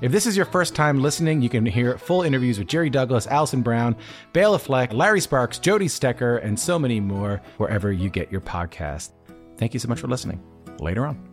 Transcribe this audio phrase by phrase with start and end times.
[0.00, 3.26] If this is your first time listening, you can hear full interviews with Jerry Douglas,
[3.26, 3.96] Alison Brown,
[4.32, 9.10] Bela Fleck, Larry Sparks, Jody Stecher, and so many more wherever you get your podcast.
[9.58, 10.42] Thank you so much for listening.
[10.78, 11.30] Later on.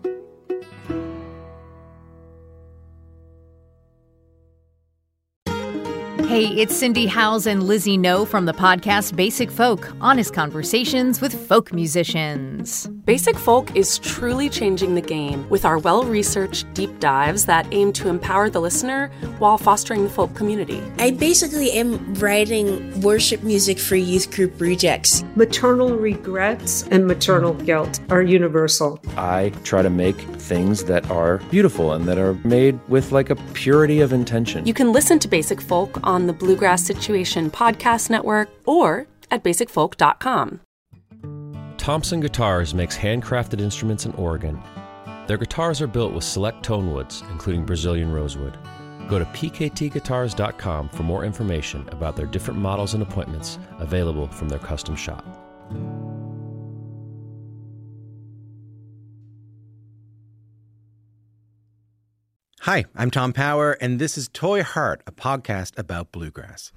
[6.28, 11.48] Hey, it's Cindy Howes and Lizzie No from the podcast Basic Folk, honest conversations with
[11.48, 12.90] folk musicians.
[13.08, 17.94] Basic Folk is truly changing the game with our well researched deep dives that aim
[17.94, 19.08] to empower the listener
[19.40, 20.84] while fostering the folk community.
[21.00, 25.24] I basically am writing worship music for youth group rejects.
[25.38, 29.00] Maternal regrets and maternal guilt are universal.
[29.16, 33.38] I try to make things that are beautiful and that are made with like a
[33.54, 34.66] purity of intention.
[34.66, 40.60] You can listen to Basic Folk on the Bluegrass Situation Podcast Network or at basicfolk.com.
[41.88, 44.62] Thompson Guitars makes handcrafted instruments in Oregon.
[45.26, 48.58] Their guitars are built with select tone woods, including Brazilian rosewood.
[49.08, 54.60] Go to pktguitars.com for more information about their different models and appointments available from their
[54.60, 55.24] custom shop.
[62.64, 66.74] Hi, I'm Tom Power, and this is Toy Heart, a podcast about bluegrass.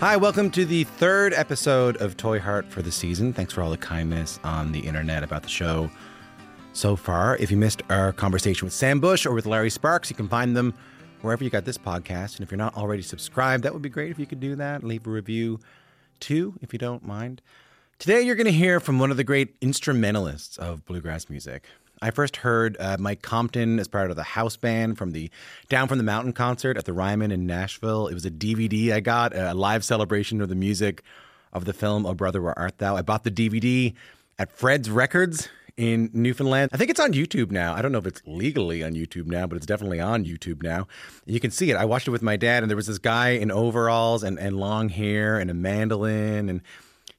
[0.00, 3.32] Hi, welcome to the third episode of Toy Heart for the season.
[3.32, 5.90] Thanks for all the kindness on the internet about the show
[6.72, 7.36] so far.
[7.38, 10.56] If you missed our conversation with Sam Bush or with Larry Sparks, you can find
[10.56, 10.72] them
[11.22, 12.36] wherever you got this podcast.
[12.36, 14.84] And if you're not already subscribed, that would be great if you could do that.
[14.84, 15.58] Leave a review
[16.20, 17.42] too, if you don't mind.
[17.98, 21.64] Today, you're going to hear from one of the great instrumentalists of bluegrass music.
[22.00, 25.30] I first heard uh, Mike Compton as part of the house band from the
[25.68, 28.06] Down from the Mountain concert at the Ryman in Nashville.
[28.08, 31.02] It was a DVD I got, a live celebration of the music
[31.52, 32.96] of the film Oh Brother Where Art Thou.
[32.96, 33.94] I bought the DVD
[34.38, 36.70] at Fred's Records in Newfoundland.
[36.72, 37.74] I think it's on YouTube now.
[37.74, 40.88] I don't know if it's legally on YouTube now, but it's definitely on YouTube now.
[41.24, 41.76] You can see it.
[41.76, 44.56] I watched it with my dad, and there was this guy in overalls and, and
[44.56, 46.60] long hair and a mandolin, and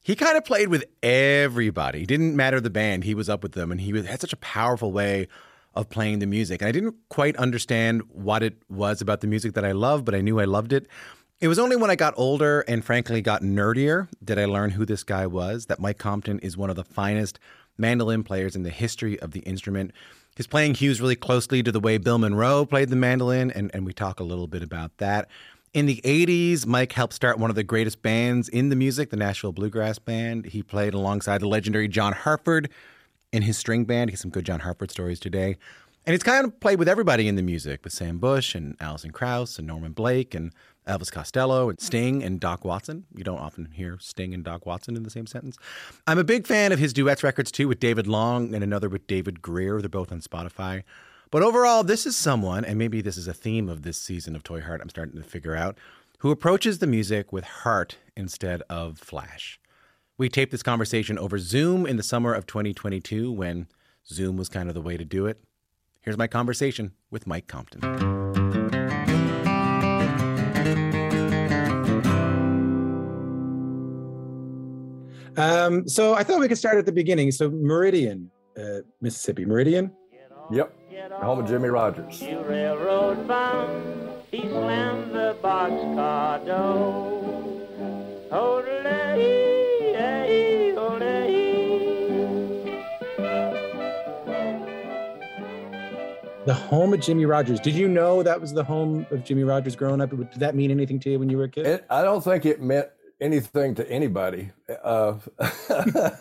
[0.02, 2.02] he kind of played with everybody.
[2.02, 4.38] It didn't matter the band; he was up with them, and he had such a
[4.38, 5.28] powerful way
[5.74, 6.62] of playing the music.
[6.62, 10.14] And I didn't quite understand what it was about the music that I loved, but
[10.14, 10.86] I knew I loved it.
[11.40, 14.84] It was only when I got older and frankly got nerdier did I learn who
[14.84, 15.66] this guy was.
[15.66, 17.38] That Mike Compton is one of the finest
[17.78, 19.92] mandolin players in the history of the instrument.
[20.36, 23.86] His playing hews really closely to the way Bill Monroe played the mandolin, and, and
[23.86, 25.28] we talk a little bit about that.
[25.72, 29.16] In the 80s, Mike helped start one of the greatest bands in the music, the
[29.16, 30.46] Nashville Bluegrass Band.
[30.46, 32.68] He played alongside the legendary John Hartford
[33.32, 34.10] in his string band.
[34.10, 35.56] He has some good John Hartford stories today.
[36.04, 39.12] And he's kind of played with everybody in the music, with Sam Bush and Alison
[39.12, 40.52] Krauss and Norman Blake and
[40.88, 43.04] Elvis Costello and Sting and Doc Watson.
[43.14, 45.56] You don't often hear Sting and Doc Watson in the same sentence.
[46.04, 49.06] I'm a big fan of his duets records too, with David Long and another with
[49.06, 49.80] David Grier.
[49.80, 50.82] They're both on Spotify.
[51.30, 54.42] But overall, this is someone, and maybe this is a theme of this season of
[54.42, 55.78] Toy Heart, I'm starting to figure out,
[56.18, 59.60] who approaches the music with heart instead of flash.
[60.18, 63.68] We taped this conversation over Zoom in the summer of 2022 when
[64.08, 65.40] Zoom was kind of the way to do it.
[66.00, 67.84] Here's my conversation with Mike Compton.
[75.36, 77.30] Um, so I thought we could start at the beginning.
[77.30, 79.92] So Meridian, uh, Mississippi, Meridian.
[80.50, 80.74] Yep,
[81.08, 82.20] home of Jimmie Rodgers.
[82.20, 87.66] You railroad bound, he slammed the boxcar door.
[88.30, 91.40] Hodley, hey, hodley.
[96.46, 97.60] The home of Jimmie Rodgers.
[97.60, 100.10] Did you know that was the home of Jimmie Rodgers growing up?
[100.10, 101.66] Did that mean anything to you when you were a kid?
[101.66, 102.88] It, I don't think it meant
[103.20, 104.50] anything to anybody.
[104.82, 105.14] Uh,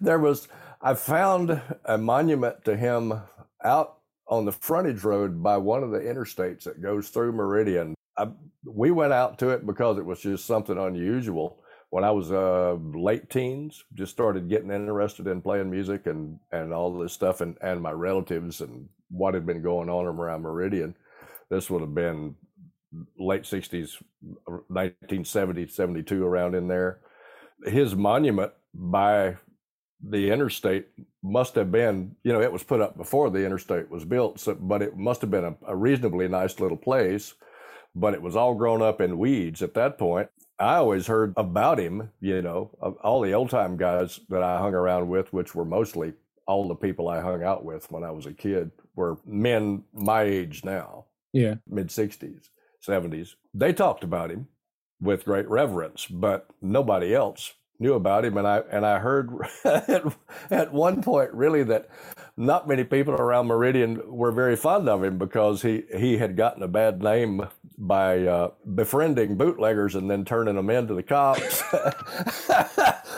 [0.00, 0.48] there was,
[0.80, 3.20] I found a monument to him
[3.66, 3.98] out
[4.28, 7.94] on the frontage road by one of the interstates that goes through Meridian.
[8.16, 8.28] I,
[8.64, 11.62] we went out to it because it was just something unusual.
[11.90, 16.72] When I was uh, late teens, just started getting interested in playing music and, and
[16.72, 20.96] all this stuff, and, and my relatives and what had been going on around Meridian.
[21.48, 22.34] This would have been
[23.18, 24.02] late 60s,
[24.46, 27.00] 1970, 72, around in there.
[27.64, 29.36] His monument by
[30.02, 30.86] the interstate
[31.22, 34.54] must have been, you know, it was put up before the interstate was built, so,
[34.54, 37.34] but it must have been a, a reasonably nice little place.
[37.94, 40.28] But it was all grown up in weeds at that point.
[40.58, 42.70] I always heard about him, you know,
[43.02, 46.12] all the old time guys that I hung around with, which were mostly
[46.46, 50.22] all the people I hung out with when I was a kid, were men my
[50.22, 51.06] age now.
[51.32, 51.56] Yeah.
[51.68, 52.48] Mid 60s,
[52.86, 53.34] 70s.
[53.52, 54.48] They talked about him
[55.00, 59.30] with great reverence, but nobody else knew about him and I and I heard
[59.64, 60.04] at,
[60.50, 61.88] at one point really that
[62.36, 66.62] not many people around Meridian were very fond of him because he he had gotten
[66.62, 67.46] a bad name
[67.78, 71.62] by uh, befriending bootleggers and then turning them into the cops.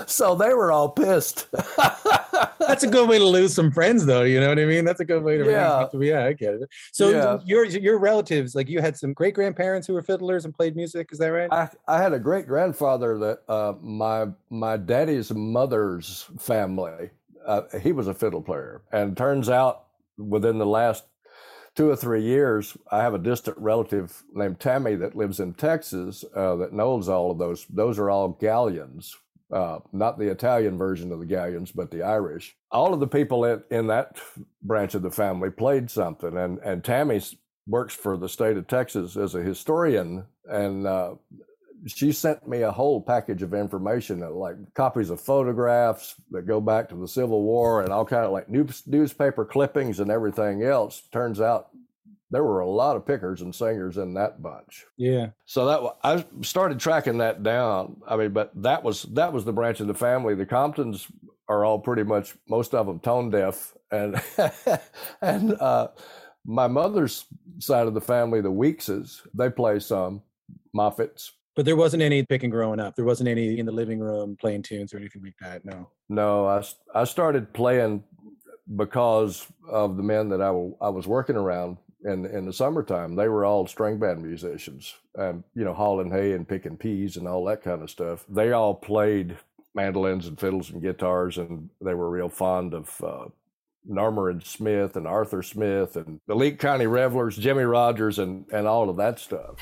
[0.12, 1.46] so they were all pissed.
[2.58, 4.22] That's a good way to lose some friends, though.
[4.22, 4.84] You know what I mean?
[4.84, 5.44] That's a good way to.
[5.44, 6.68] Yeah, yeah, I get it.
[6.92, 7.38] So Yeah.
[7.44, 11.10] your your relatives, like you had some great grandparents who were fiddlers and played music.
[11.12, 11.48] Is that right?
[11.52, 17.10] I, I had a great grandfather that uh, my my daddy's mother's family.
[17.46, 19.84] Uh, he was a fiddle player, and turns out
[20.18, 21.04] within the last
[21.74, 26.24] two or three years, I have a distant relative named Tammy that lives in Texas
[26.34, 27.64] uh, that knows all of those.
[27.70, 29.16] Those are all galleons,
[29.52, 32.56] uh, not the Italian version of the galleons, but the Irish.
[32.70, 34.16] All of the people in, in that
[34.62, 37.20] branch of the family played something, and and Tammy
[37.66, 41.14] works for the state of Texas as a historian, and uh,
[41.86, 46.60] she sent me a whole package of information, uh, like copies of photographs that go
[46.60, 50.62] back to the Civil War and all kind of like news, newspaper clippings and everything
[50.62, 51.02] else.
[51.12, 51.68] Turns out
[52.30, 54.84] there were a lot of pickers and singers in that bunch.
[54.96, 55.28] Yeah.
[55.46, 58.00] So that I started tracking that down.
[58.06, 60.34] I mean, but that was that was the branch of the family.
[60.34, 61.06] The Comptons
[61.48, 64.20] are all pretty much most of them tone deaf, and
[65.22, 65.88] and uh,
[66.44, 67.24] my mother's
[67.58, 70.22] side of the family, the Weekses, they play some
[70.76, 71.30] Moffats.
[71.56, 72.94] But there wasn't any picking growing up.
[72.94, 75.64] There wasn't any in the living room playing tunes or anything like that.
[75.64, 75.88] No.
[76.10, 76.62] No, I
[76.94, 78.04] I started playing
[78.76, 83.16] because of the men that I was working around in in the summertime.
[83.16, 87.26] They were all string band musicians, and you know, hauling hay and picking peas and
[87.26, 88.24] all that kind of stuff.
[88.28, 89.36] They all played
[89.74, 93.02] mandolins and fiddles and guitars, and they were real fond of.
[93.02, 93.26] Uh,
[93.88, 98.66] Narmour and Smith and Arthur Smith and the Leake County Revelers, Jimmie Rodgers, and, and
[98.66, 99.56] all of that stuff.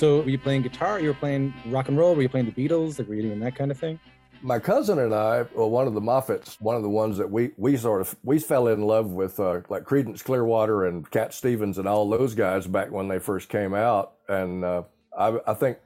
[0.00, 0.98] So were you playing guitar?
[0.98, 2.14] You were playing rock and roll?
[2.14, 2.98] Were you playing the Beatles?
[2.98, 4.00] Like were you doing that kind of thing?
[4.42, 7.50] my cousin and I, well, one of the Moffats, one of the ones that we
[7.58, 11.76] we sort of we fell in love with, uh, like Creedence Clearwater and Cat Stevens
[11.76, 14.14] and all those guys back when they first came out.
[14.30, 15.76] And uh, I, I think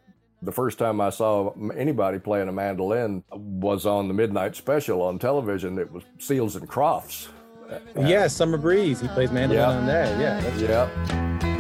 [0.41, 5.19] the first time I saw anybody playing a mandolin was on the Midnight Special on
[5.19, 5.77] television.
[5.77, 7.31] It was Seals and Crofts.
[7.97, 9.01] yeah, Summer Breeze.
[9.01, 9.79] He plays mandolin Yeah.
[9.79, 10.21] on that.
[10.21, 10.57] Yeah.
[10.59, 11.54] Yeah.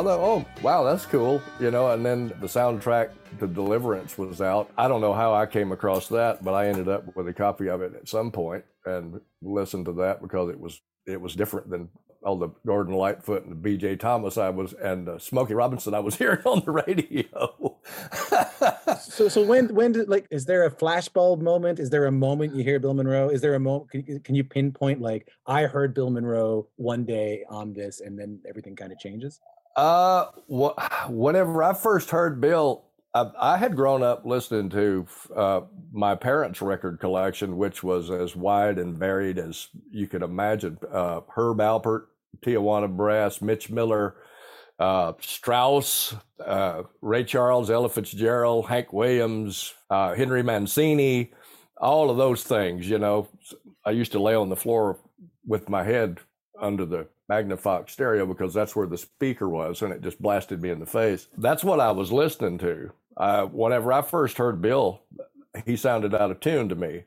[0.00, 1.90] Although, oh, wow, that's cool, you know.
[1.90, 4.70] And then the soundtrack to Deliverance was out.
[4.78, 7.68] I don't know how I came across that, but I ended up with a copy
[7.68, 11.68] of it at some point and listened to that because it was it was different
[11.68, 11.90] than
[12.22, 13.96] all the Gordon Lightfoot and the B.J.
[13.96, 17.78] Thomas I was and uh, Smokey Robinson I was hearing on the radio.
[19.02, 21.78] so so when when did like is there a flashbulb moment?
[21.78, 23.28] Is there a moment you hear Bill Monroe?
[23.28, 27.44] Is there a moment can, can you pinpoint like I heard Bill Monroe one day
[27.50, 29.38] on this and then everything kind of changes?
[29.80, 32.84] Uh, wh- whenever I first heard Bill,
[33.14, 38.36] I, I had grown up listening to uh, my parents' record collection, which was as
[38.36, 40.78] wide and varied as you could imagine.
[40.92, 42.06] Uh, Herb Alpert,
[42.44, 44.16] Tijuana Brass, Mitch Miller,
[44.78, 51.32] uh, Strauss, uh, Ray Charles, Ella Fitzgerald, Hank Williams, uh, Henry Mancini,
[51.78, 52.88] all of those things.
[52.88, 53.28] You know,
[53.86, 54.98] I used to lay on the floor
[55.46, 56.20] with my head
[56.60, 60.70] under the Magnavox stereo because that's where the speaker was, and it just blasted me
[60.70, 61.28] in the face.
[61.38, 62.90] That's what I was listening to.
[63.16, 65.02] Uh, whenever I first heard Bill,
[65.64, 67.04] he sounded out of tune to me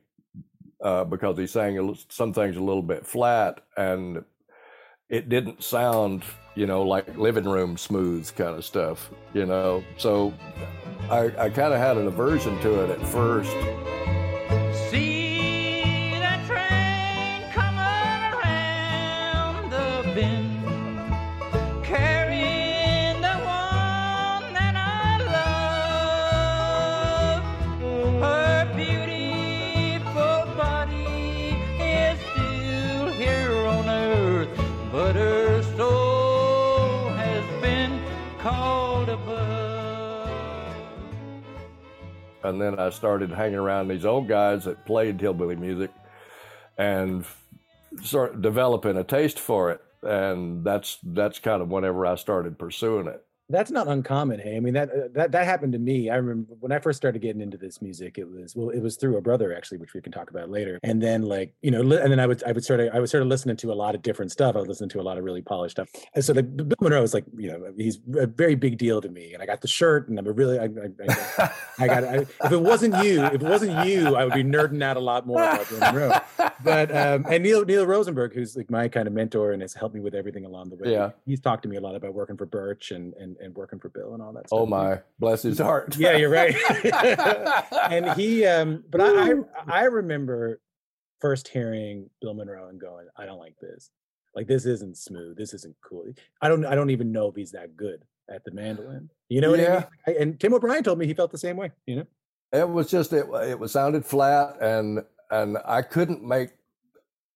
[0.84, 4.24] uh, because he sang some things a little bit flat, and
[5.10, 6.24] it didn't sound,
[6.56, 9.84] you know, like living room smooth kind of stuff, you know.
[9.98, 10.34] So
[11.10, 13.56] I, I kind of had an aversion to it at first.
[42.43, 45.91] And then I started hanging around these old guys that played hillbilly music,
[46.77, 47.25] and
[48.01, 49.81] sort of developing a taste for it.
[50.01, 53.25] And that's that's kind of whenever I started pursuing it.
[53.50, 54.39] That's not uncommon.
[54.39, 56.09] Hey, I mean that uh, that that happened to me.
[56.09, 58.17] I remember when I first started getting into this music.
[58.17, 60.79] It was well, it was through a brother actually, which we can talk about later.
[60.81, 63.09] And then like you know, li- and then I would I would start I would
[63.09, 64.55] start listening to a lot of different stuff.
[64.55, 65.89] I was listening to a lot of really polished stuff.
[66.15, 69.09] And so the Bill Monroe is like you know he's a very big deal to
[69.09, 69.33] me.
[69.33, 70.67] And I got the shirt, and I'm a really I, I,
[71.43, 74.43] I, I got I, if it wasn't you, if it wasn't you, I would be
[74.43, 76.19] nerding out a lot more about Bill Monroe.
[76.63, 79.95] But um, and Neil Neil Rosenberg, who's like my kind of mentor and has helped
[79.95, 80.93] me with everything along the way.
[80.93, 81.12] Yeah.
[81.25, 83.89] he's talked to me a lot about working for Birch and and, and working for
[83.89, 84.59] Bill and all that stuff.
[84.59, 85.95] Oh my, bless his heart.
[85.97, 86.55] Yeah, you're right.
[87.89, 89.35] and he, um, but I, I,
[89.67, 90.59] I remember
[91.19, 93.89] first hearing Bill Monroe and going, I don't like this.
[94.35, 95.37] Like this isn't smooth.
[95.37, 96.05] This isn't cool.
[96.41, 99.09] I don't, I don't even know if he's that good at the mandolin.
[99.29, 99.85] You know what I Yeah.
[100.07, 100.15] mean?
[100.19, 101.71] And Tim O'Brien told me he felt the same way.
[101.85, 102.07] You know?
[102.51, 103.25] It was just it.
[103.47, 106.51] It was sounded flat, and and I couldn't make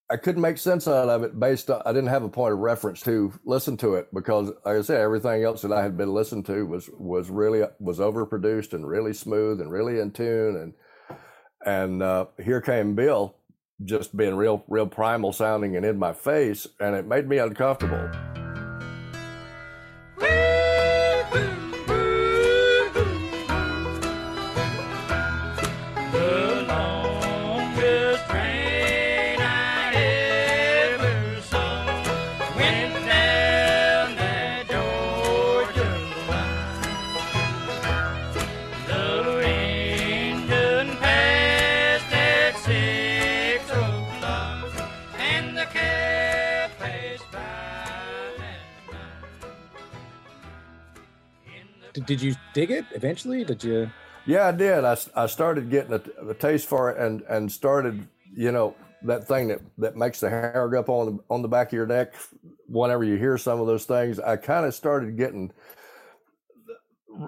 [0.10, 2.60] I couldn't make sense out of it based on I didn't have a point of
[2.60, 6.14] reference to listen to it because, like I said, everything else that I had been
[6.14, 10.74] listened to was was really was overproduced and really smooth and really in tune, and
[11.66, 13.36] and uh, here came Bill,
[13.84, 18.10] just being real real primal sounding and in my face, and it made me uncomfortable.
[52.08, 53.44] Did, you dig it eventually?
[53.44, 53.92] Did you?
[54.26, 54.84] Yeah, I did.
[54.84, 59.28] I, I started getting a, a taste for it and, and started, you know, that
[59.28, 61.86] thing that, that makes the hair go up on the, on the back of your
[61.86, 62.16] neck
[62.68, 64.20] whenever you hear some of those things.
[64.20, 65.52] I kind of started getting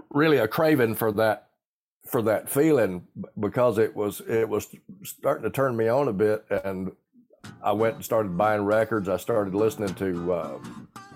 [0.09, 1.47] really a craving for that
[2.05, 3.05] for that feeling
[3.39, 4.67] because it was it was
[5.03, 6.91] starting to turn me on a bit and
[7.61, 9.07] I went and started buying records.
[9.07, 10.59] I started listening to uh,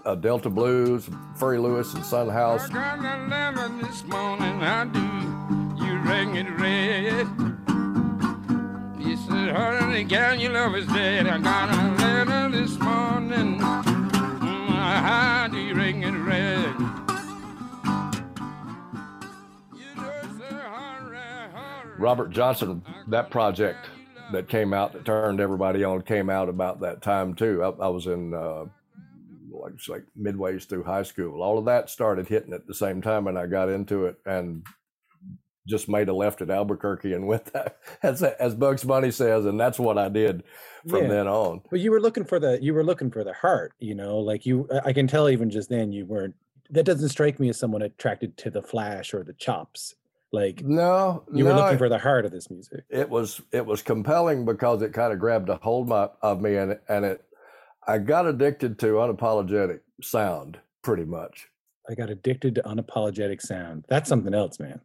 [0.05, 2.67] uh, Delta Blues, Furry Lewis, and Sun House.
[2.69, 5.00] got a letter this morning, I do.
[5.83, 7.27] You ring it red.
[9.00, 11.27] He said, honey, gal, your love is dead.
[11.27, 13.60] I got a letter this morning.
[13.60, 16.74] Mm, do you ring it red?
[21.98, 23.86] Robert Johnson, that project
[24.33, 27.63] that came out that turned everybody on came out about that time too.
[27.63, 28.65] I, I was in uh,
[29.74, 31.41] it's like midways through high school.
[31.41, 34.65] All of that started hitting at the same time, and I got into it and
[35.65, 39.60] just made a left at Albuquerque and went that as as Bugs Bunny says, and
[39.60, 40.43] that's what I did
[40.88, 41.07] from Yeah.
[41.10, 41.62] then on.
[41.72, 44.45] But you were looking for the you were looking for the heart, you know, like
[44.45, 46.36] you I can tell even just then you weren't
[46.69, 49.95] that doesn't strike me as someone attracted to the flash or the chops.
[50.33, 52.83] Like No, you were no, looking for the heart of this music.
[52.89, 56.55] it was it was compelling because it kind of grabbed a hold my, of me
[56.57, 57.24] and and it
[57.88, 61.50] I got addicted to unapologetic sound pretty much.
[61.90, 63.86] I got addicted to unapologetic sound.
[63.90, 64.80] That's something else, man.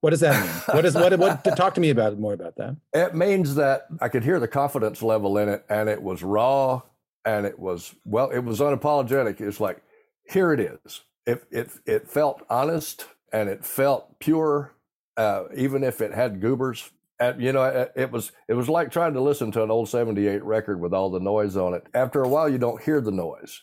[0.00, 0.76] What does that mean?
[0.76, 2.76] what is what what talk to me about more about that?
[2.92, 6.82] It means that I could hear the confidence level in it, and it was raw,
[7.24, 9.40] and it was well, it was unapologetic.
[9.40, 9.82] It's like,
[10.30, 11.00] here it is.
[11.26, 14.74] It it it felt honest, and it felt pure,
[15.16, 16.90] uh, even if it had goobers.
[17.30, 19.88] And, you know, it, it was it was like trying to listen to an old
[19.88, 21.86] '78 record with all the noise on it.
[21.94, 23.62] After a while, you don't hear the noise.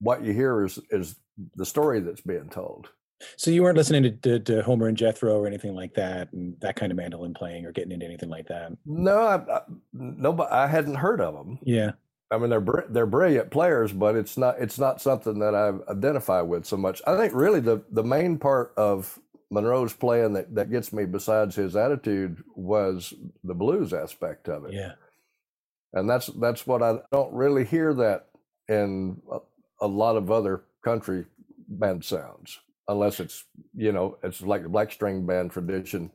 [0.00, 1.16] What you hear is is
[1.54, 2.88] the story that's being told.
[3.36, 6.54] So you weren't listening to, to, to Homer and Jethro or anything like that, and
[6.60, 8.72] that kind of mandolin playing or getting into anything like that.
[8.84, 9.60] No, I, I,
[9.92, 10.50] nobody.
[10.50, 11.58] I hadn't heard of them.
[11.62, 11.92] Yeah.
[12.30, 15.72] I mean, they're br- they're brilliant players, but it's not it's not something that I
[15.90, 17.00] identify with so much.
[17.06, 19.18] I think really the the main part of
[19.50, 24.74] Monroe's playing that that gets me, besides his attitude, was the blues aspect of it.
[24.74, 24.92] Yeah.
[25.92, 28.28] and that's that's what I don't really hear that
[28.68, 29.38] in a,
[29.82, 31.26] a lot of other country
[31.68, 36.10] band sounds, unless it's you know it's like the black string band tradition.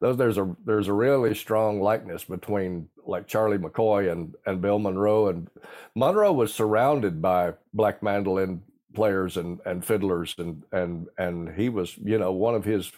[0.00, 4.78] Those there's a there's a really strong likeness between like Charlie McCoy and and Bill
[4.78, 5.48] Monroe, and
[5.94, 8.62] Monroe was surrounded by black mandolin
[8.94, 12.92] players and and fiddlers, and and and he was you know one of his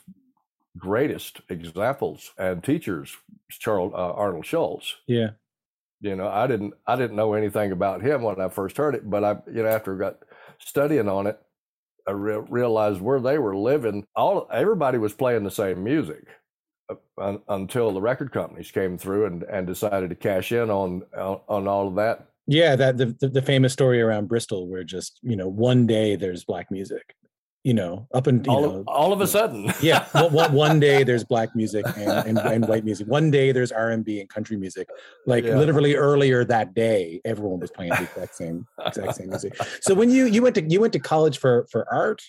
[0.78, 3.16] greatest examples and teachers,
[3.50, 5.30] Charles uh, Arnold Schultz Yeah.
[6.00, 9.08] you know i didn't i didn't know anything about him when i first heard it
[9.08, 10.18] but i you know after I got
[10.58, 11.38] studying on it
[12.08, 16.26] i re- realized where they were living all everybody was playing the same music
[16.88, 21.02] uh, un, until the record companies came through and, and decided to cash in on
[21.16, 22.28] on, on all of that.
[22.46, 26.16] Yeah, that the, the the famous story around Bristol, where just you know one day
[26.16, 27.14] there's black music,
[27.62, 29.72] you know, up and you all, know, of, all of a sudden.
[29.80, 33.06] yeah, one, one- one day there's black music and, and, and white music.
[33.06, 34.88] One day there's R and B and country music.
[35.24, 35.56] Like Yeah.
[35.56, 39.56] literally earlier that day, everyone was playing the exact same exact same music.
[39.80, 42.22] So when you you went to you went to college for for art,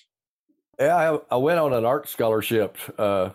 [0.79, 2.77] Yeah, I, I went on an art scholarship.
[3.00, 3.29] Uh,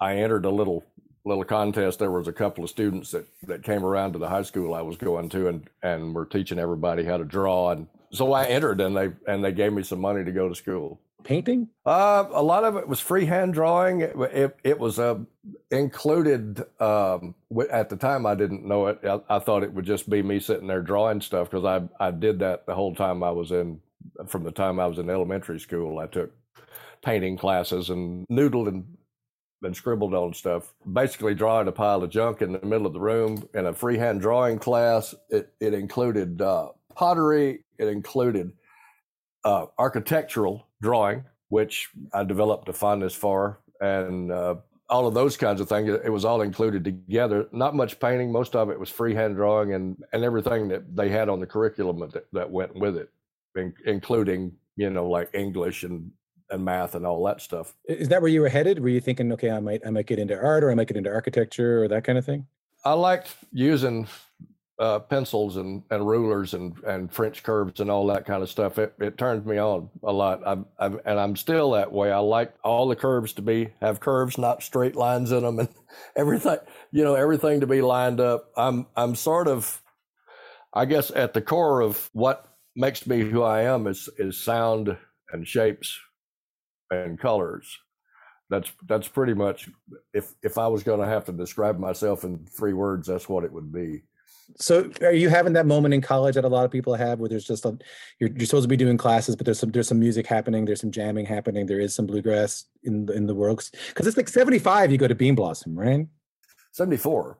[0.00, 0.82] I entered a little
[1.26, 1.98] little contest.
[1.98, 4.82] There was a couple of students that, that came around to the high school I
[4.82, 7.72] was going to, and and were teaching everybody how to draw.
[7.72, 10.54] And so I entered, and they and they gave me some money to go to
[10.54, 11.00] school.
[11.24, 11.68] painting.
[11.84, 14.00] Uh, a lot of it was freehand drawing.
[14.00, 15.18] It, it, it was uh,
[15.70, 17.34] included um,
[17.70, 18.26] at the time.
[18.26, 19.00] I didn't know it.
[19.04, 22.10] I, I thought it would just be me sitting there drawing stuff because I I
[22.12, 23.80] did that the whole time I was in.
[24.28, 26.30] From the time I was in elementary school, I took
[27.02, 28.95] painting classes and noodled and
[29.62, 30.74] and scribbled on stuff.
[30.92, 34.20] Basically, drawing a pile of junk in the middle of the room in a freehand
[34.20, 35.14] drawing class.
[35.30, 37.64] It it included uh, pottery.
[37.78, 38.52] It included
[39.44, 44.56] uh, architectural drawing, which I developed a fondness for, and uh,
[44.88, 45.88] all of those kinds of things.
[45.88, 47.48] It was all included together.
[47.52, 48.30] Not much painting.
[48.30, 51.98] Most of it was freehand drawing, and and everything that they had on the curriculum
[52.10, 53.10] that, that went with it,
[53.56, 56.10] in, including you know like English and
[56.50, 57.74] and math and all that stuff.
[57.86, 58.80] Is that where you were headed?
[58.80, 60.96] Were you thinking, okay, I might I might get into art or I might get
[60.96, 62.46] into architecture or that kind of thing?
[62.84, 64.06] I liked using
[64.78, 68.78] uh, pencils and, and rulers and, and French curves and all that kind of stuff.
[68.78, 70.42] It, it turns me on a lot.
[70.44, 72.12] I'm, I'm, and I'm still that way.
[72.12, 75.68] I like all the curves to be have curves, not straight lines in them, and
[76.16, 76.58] everything.
[76.92, 78.50] You know, everything to be lined up.
[78.56, 79.82] I'm I'm sort of,
[80.72, 84.96] I guess, at the core of what makes me who I am is is sound
[85.32, 85.98] and shapes
[86.90, 87.78] and colors
[88.48, 89.68] that's that's pretty much
[90.14, 93.44] if if I was going to have to describe myself in three words, that's what
[93.44, 94.02] it would be.
[94.56, 97.28] So are you having that moment in college that a lot of people have where
[97.28, 97.76] there's just a
[98.20, 100.80] you're, you're supposed to be doing classes, but there's some there's some music happening, there's
[100.80, 104.28] some jamming happening, there is some bluegrass in the in the world because it's like
[104.28, 106.06] 75 you go to Bean Blossom, right?
[106.72, 107.38] Seventy four,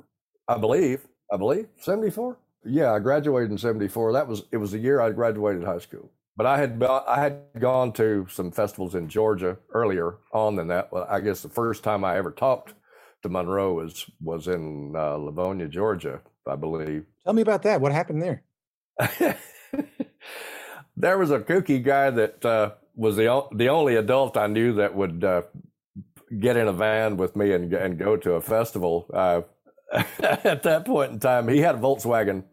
[0.48, 1.06] I believe.
[1.30, 2.38] I believe seventy four.
[2.64, 4.12] Yeah, I graduated in seventy four.
[4.12, 6.10] That was it was the year I graduated high school.
[6.36, 10.92] But I had I had gone to some festivals in Georgia earlier on than that.
[10.92, 12.74] Well, I guess the first time I ever talked
[13.22, 17.06] to Monroe was was in uh, Lavonia, Georgia, I believe.
[17.24, 17.80] Tell me about that.
[17.80, 18.42] What happened there?
[20.96, 24.74] there was a kooky guy that uh, was the o- the only adult I knew
[24.74, 25.42] that would uh,
[26.38, 29.06] get in a van with me and and go to a festival.
[29.12, 29.42] Uh,
[30.20, 32.44] at that point in time, he had a Volkswagen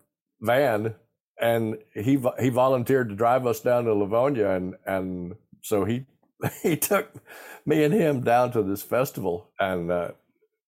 [0.41, 0.95] van,
[1.43, 6.05] and he he volunteered to drive us down to Lavonia, and and so he
[6.63, 7.11] he took
[7.65, 10.11] me and him down to this festival, and uh,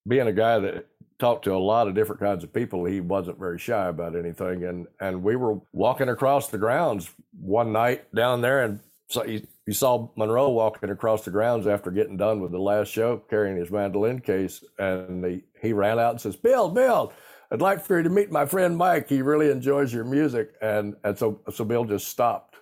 [0.06, 3.40] being a guy that talked to a lot of different kinds of people, he wasn't
[3.40, 4.66] very shy about anything.
[4.66, 7.10] And and we were walking across the grounds
[7.40, 11.90] one night down there, and so you, you saw Monroe walking across the grounds after
[11.90, 16.12] getting done with the last show, carrying his mandolin case, and he, he ran out
[16.12, 17.14] and says, "Bill, Bill."
[17.52, 19.10] I'd like for you to meet my friend Mike.
[19.10, 22.56] He really enjoys your music, and and so so Bill just stopped,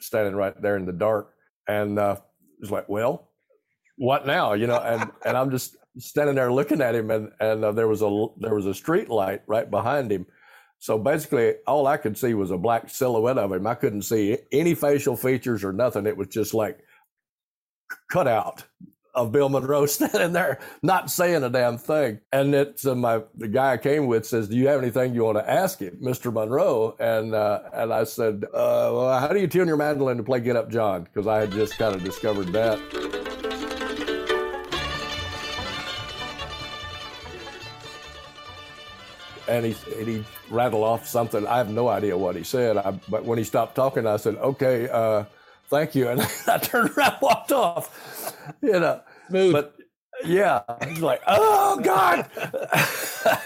[0.00, 1.34] standing right there in the dark,
[1.66, 2.16] and uh,
[2.60, 3.30] was like, "Well,
[3.96, 7.64] what now?" You know, and and I'm just standing there looking at him, and and
[7.64, 10.26] uh, there was a there was a street light right behind him.
[10.78, 13.66] So basically, all I could see was a black silhouette of him.
[13.66, 16.06] I couldn't see any facial features or nothing.
[16.06, 16.78] It was just like
[18.10, 18.64] cut out
[19.14, 22.20] of Bill Monroe standing there, not saying a damn thing.
[22.32, 25.24] And it's uh, my the guy I came with says, "Do you have anything you
[25.24, 29.40] want to ask him, Mister Monroe?" And uh, and I said, uh, well, "How do
[29.40, 32.04] you tune your mandolin to play Get Up, John?" Because I had just kind of
[32.04, 32.78] discovered that.
[39.48, 41.46] and he and he rattled off something.
[41.46, 42.76] I have no idea what he said.
[42.76, 45.24] I, but when he stopped talking, I said, "Okay, uh,
[45.68, 48.34] thank you," and I turned around, walked off.
[48.62, 49.52] You know, Smooth.
[49.52, 49.74] but
[50.24, 52.28] yeah, I was like, "Oh God."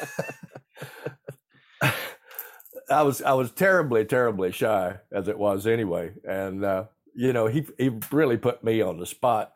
[2.91, 7.47] I was I was terribly terribly shy as it was anyway, and uh, you know
[7.47, 9.55] he he really put me on the spot,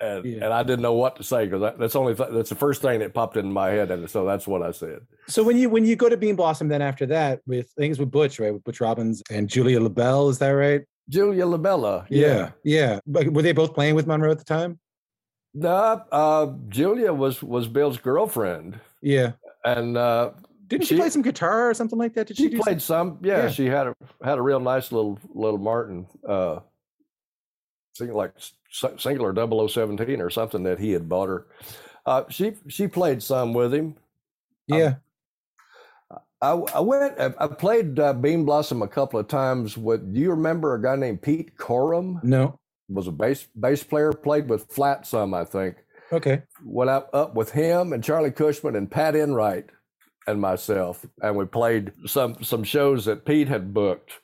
[0.00, 0.44] and Yeah.
[0.44, 3.00] and I didn't know what to say because that's only th- that's the first thing
[3.00, 5.00] that popped into my head, and so that's what I said.
[5.26, 8.10] So when you when you go to Bean Blossom, then after that with things with
[8.10, 8.52] Butch, right?
[8.52, 10.82] With Butch Robins and Julia LaBelle, is that right?
[11.08, 13.00] Julia Labella, Yeah, yeah.
[13.06, 14.78] But were they both playing with Monroe at the time?
[15.54, 19.32] No, uh, Julia was was Bill's girlfriend, Yeah.
[19.64, 20.32] and uh,
[20.66, 22.26] Didn't she, She- play some guitar or something like that?
[22.26, 23.18] Did she, she played some.
[23.22, 23.48] Yeah, Yeah.
[23.50, 26.58] she had a had a real nice little little Martin, uh,
[28.00, 28.32] like
[28.70, 31.46] singular 0017 or something that he had bought her.
[32.04, 33.96] Uh, she she played some with him.
[34.66, 34.96] Yeah.
[36.42, 37.18] I, I went.
[37.18, 39.76] I I played uh, Bean Blossom a couple of times.
[39.76, 42.22] With do you remember a guy named Pete Corum?
[42.22, 42.58] No.
[42.88, 44.12] Was a bass bass player.
[44.12, 45.76] Played with Flatt some, I think.
[46.12, 46.42] Okay.
[46.64, 49.66] Went up up with him and Charlie Cushman and Pat Enright
[50.26, 54.20] and myself, and we played some some shows that Pete had booked.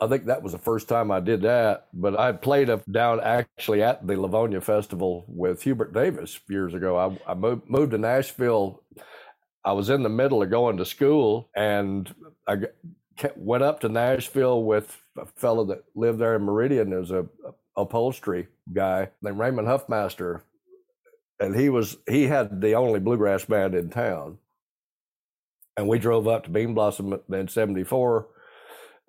[0.00, 3.20] I think that was the first time I did that, but I played up down
[3.20, 6.96] actually at the Lavonia Festival with Hubert Davis years ago.
[6.98, 8.82] I, I moved, moved to Nashville.
[9.66, 12.14] I was in the middle of going to school, and
[12.46, 12.56] I
[13.34, 16.90] went up to Nashville with a fellow that lived there in Meridian.
[16.90, 20.42] There's a, a upholstery guy named Raymond Huffmaster,
[21.40, 24.38] and he was he had the only bluegrass band in town.
[25.76, 28.28] And we drove up to Bean Blossom in '74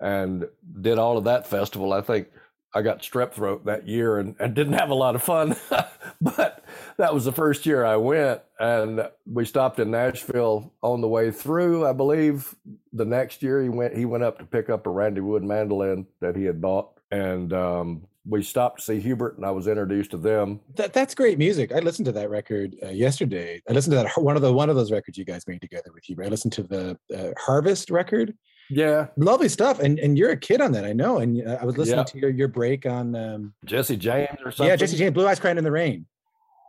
[0.00, 0.48] and
[0.80, 1.92] did all of that festival.
[1.92, 2.28] I think
[2.74, 5.56] I got strep throat that year and, and didn't have a lot of fun,
[6.20, 6.57] but
[6.98, 8.40] that was the first year I went.
[8.60, 11.86] And we stopped in Nashville on the way through.
[11.86, 12.54] I believe
[12.92, 16.06] the next year he went he went up to pick up a Randy Wood mandolin
[16.20, 20.10] that he had bought, and um, we stopped to see Hubert, and I was introduced
[20.10, 20.60] to them.
[20.74, 21.72] That that's great music.
[21.72, 23.62] I listened to that record uh, yesterday.
[23.68, 25.90] I listened to that one of the one of those records you guys made together
[25.94, 26.26] with Hubert.
[26.26, 28.34] I listened to the uh, Harvest record.
[28.70, 29.78] Yeah, lovely stuff.
[29.78, 31.18] And and you're a kid on that, I know.
[31.18, 32.04] And uh, I was listening Yeah.
[32.04, 34.66] to your your break on um, Jesse James or something.
[34.66, 36.04] yeah Jesse James, Blue Eyes Crying in the Rain.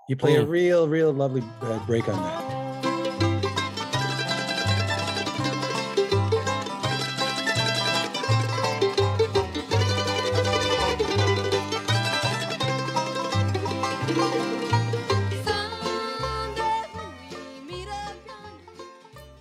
[0.10, 0.50] You play a Mm.
[0.50, 3.60] real real lovely uh, break on that.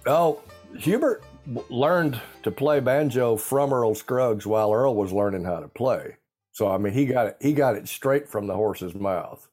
[0.07, 0.41] Oh,
[0.79, 1.23] Hubert
[1.69, 6.17] learned to play banjo from Earl Scruggs while Earl was learning how to play.
[6.53, 7.37] So I mean, he got it.
[7.41, 9.49] He got it straight from the horse's mouth.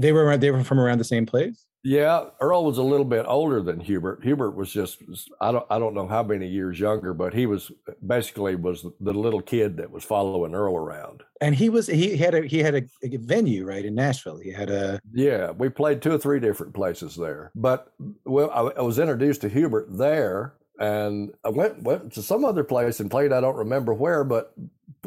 [0.00, 1.66] They were they were from around the same place.
[1.82, 4.22] Yeah, Earl was a little bit older than Hubert.
[4.22, 5.02] Hubert was just
[5.40, 7.70] I don't I don't know how many years younger, but he was
[8.06, 11.22] basically was the little kid that was following Earl around.
[11.40, 14.38] And he was he had a he had a, a venue right in Nashville.
[14.38, 17.50] He had a Yeah, we played two or three different places there.
[17.54, 17.92] But
[18.24, 22.64] well, I, I was introduced to Hubert there, and I went went to some other
[22.64, 23.32] place and played.
[23.32, 24.54] I don't remember where, but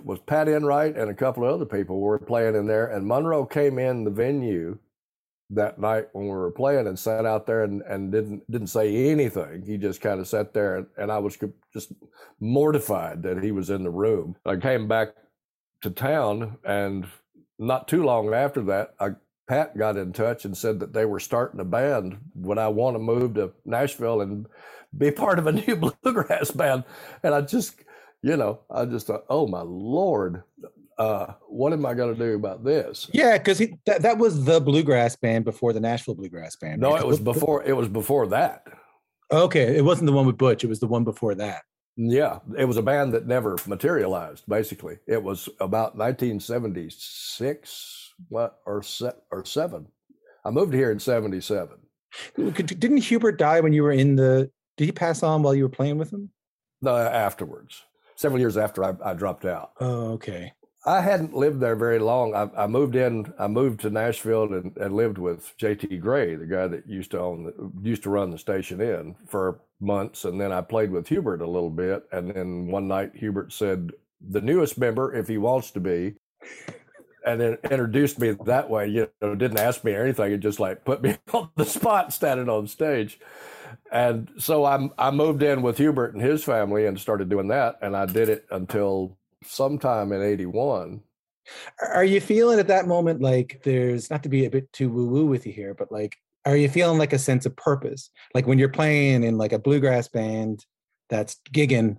[0.04, 2.88] was Pat Enright and a couple of other people were playing in there.
[2.88, 4.80] And Monroe came in the venue
[5.56, 9.12] that night when we were playing and sat out there and, and didn't didn't say
[9.12, 9.64] anything.
[9.66, 11.38] He just kind of sat there, and, and I was
[11.74, 11.94] just
[12.40, 14.36] mortified that he was in the room.
[14.46, 15.10] I came back
[15.82, 17.06] to town, and
[17.60, 19.12] not too long after that, I,
[19.48, 22.18] Pat got in touch and said that they were starting a band.
[22.36, 24.48] Would I want to move to Nashville and
[24.98, 26.86] be part of a new bluegrass band?
[27.24, 27.76] And I just,
[28.22, 30.44] you know, I just thought, oh my lord,
[30.98, 33.10] uh, what am I going to do about this?
[33.14, 36.82] yeah because that that was the bluegrass band before the Nashville bluegrass band.
[36.82, 37.02] No, right?
[37.02, 37.64] it was before.
[37.64, 38.66] It was before that.
[39.32, 40.64] Okay, it wasn't the one with Butch.
[40.64, 41.64] It was the one before that.
[41.96, 44.46] Yeah, it was a band that never materialized.
[44.48, 49.88] Basically, it was about 1976, what or se- or seven.
[50.46, 51.78] I moved here in '77.
[52.36, 54.50] Didn't Hubert die when you were in the?
[54.78, 56.30] Did he pass on while you were playing with him?
[56.82, 57.84] No, afterwards,
[58.16, 59.72] several years after I, I dropped out.
[59.80, 60.52] Oh, okay.
[60.86, 62.36] I hadn't lived there very long.
[62.36, 63.34] I, I moved in.
[63.40, 65.98] I moved to Nashville and, and lived with J.T.
[65.98, 69.62] Gray, the guy that used to own, the, used to run the Station Inn for
[69.80, 72.04] months, and then I played with Hubert a little bit.
[72.12, 73.92] And then one night, Hubert said,
[74.30, 76.16] "The newest member, if he wants to be,"
[77.26, 78.88] and then introduced me that way.
[78.88, 80.34] You know, didn't ask me anything.
[80.34, 83.20] It just like put me on the spot, standing on stage.
[83.90, 87.80] And so I I moved in with Hubert and his family and started doing that,
[87.82, 91.02] and I did it until sometime in '81.
[91.94, 95.08] Are you feeling at that moment like there's not to be a bit too woo
[95.08, 98.10] woo with you here, but like, are you feeling like a sense of purpose?
[98.34, 100.66] Like when you're playing in like a bluegrass band
[101.10, 101.98] that's gigging,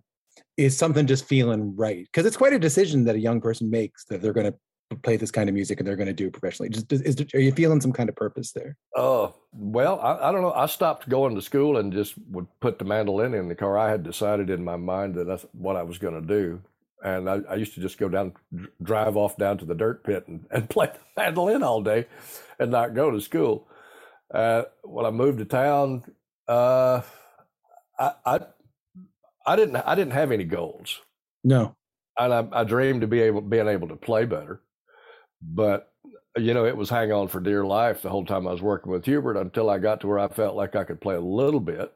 [0.57, 2.07] is something just feeling right?
[2.07, 4.59] Because it's quite a decision that a young person makes that they're going to
[5.03, 6.69] play this kind of music and they're going to do it professionally.
[6.69, 8.77] Just is, is, are you feeling some kind of purpose there?
[8.95, 10.53] Oh, well, I, I don't know.
[10.53, 13.79] I stopped going to school and just would put the mandolin in the car.
[13.79, 16.61] I had decided in my mind that that's what I was going to do.
[17.05, 18.33] And I, I used to just go down,
[18.83, 22.07] drive off down to the dirt pit and, and play the mandolin all day
[22.59, 23.69] and not go to school.
[24.33, 26.03] Uh, when I moved to town,
[26.49, 27.03] uh,
[27.99, 28.41] I, I,
[29.47, 31.01] I didn't, I didn't have any goals.
[31.45, 31.77] No.
[32.19, 34.63] And I, I dreamed to be able, being able to play better,
[35.43, 35.95] but
[36.37, 38.91] you know, it was hang on for dear life the whole time I was working
[38.91, 41.61] with Hubert until I got to where I felt like I could play a little
[41.61, 41.93] bit.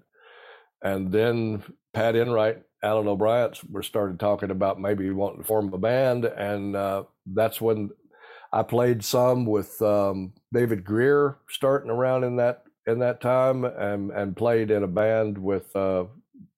[0.83, 5.79] And then Pat Enright, Alan O'Bryant's were started talking about maybe wanting to form a
[5.79, 6.25] band.
[6.25, 7.91] And uh, that's when
[8.53, 14.11] I played some with um, David Grier starting around in that in that time, and
[14.11, 16.05] and played in a band with uh,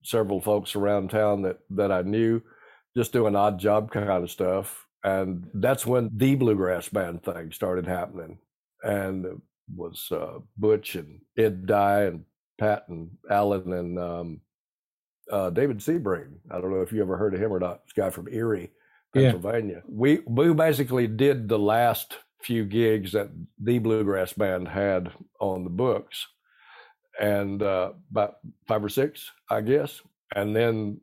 [0.04, 2.42] several folks around town that that I knew,
[2.96, 4.86] just doing odd job kind of stuff.
[5.02, 8.38] And that's when the bluegrass band thing started happening,
[8.82, 9.40] and
[9.74, 12.24] was uh, Butch and Ed Dye and
[12.58, 14.40] Pat and Alan and um,
[15.30, 16.32] uh, David Sebring.
[16.50, 17.84] I don't know if you ever heard of him or not.
[17.84, 18.70] This guy from Erie,
[19.14, 19.32] Yeah.
[19.32, 19.82] Pennsylvania.
[19.88, 23.28] We we basically did the last few gigs that
[23.62, 26.26] the bluegrass band had on the books,
[27.20, 30.00] and uh, about five or six, I guess.
[30.34, 31.00] And then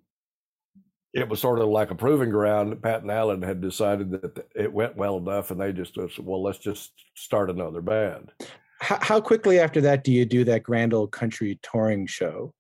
[1.14, 2.82] it was sort of like a proving ground.
[2.82, 6.44] Pat and Alan had decided that it went well enough, and they just said, "Well,
[6.44, 8.32] let's just start another band."
[8.80, 12.54] How, how quickly after that do you do that grand old country touring show?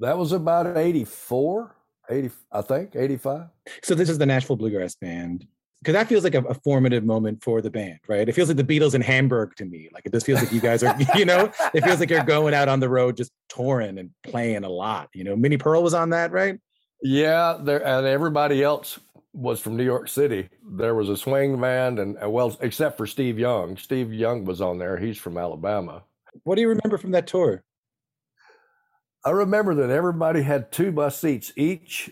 [0.00, 1.74] That was about 84,
[2.10, 3.46] 80, I think, 85.
[3.82, 5.46] So this is the Nashville Bluegrass Band.
[5.80, 8.28] Because that feels like a, a formative moment for the band, right?
[8.28, 9.88] It feels like the Beatles in Hamburg to me.
[9.92, 12.52] Like it just feels like you guys are, you know, it feels like you're going
[12.52, 15.08] out on the road just touring and playing a lot.
[15.14, 16.58] You know, Minnie Pearl was on that, right?
[17.00, 18.98] Yeah, there and everybody else
[19.32, 20.48] was from New York City.
[20.68, 23.76] There was a swing band, and uh, well, except for Steve Young.
[23.76, 24.96] Steve Young was on there.
[24.96, 26.02] He's from Alabama.
[26.42, 27.62] What do you remember from that tour?
[29.24, 32.10] I remember that everybody had two bus seats each,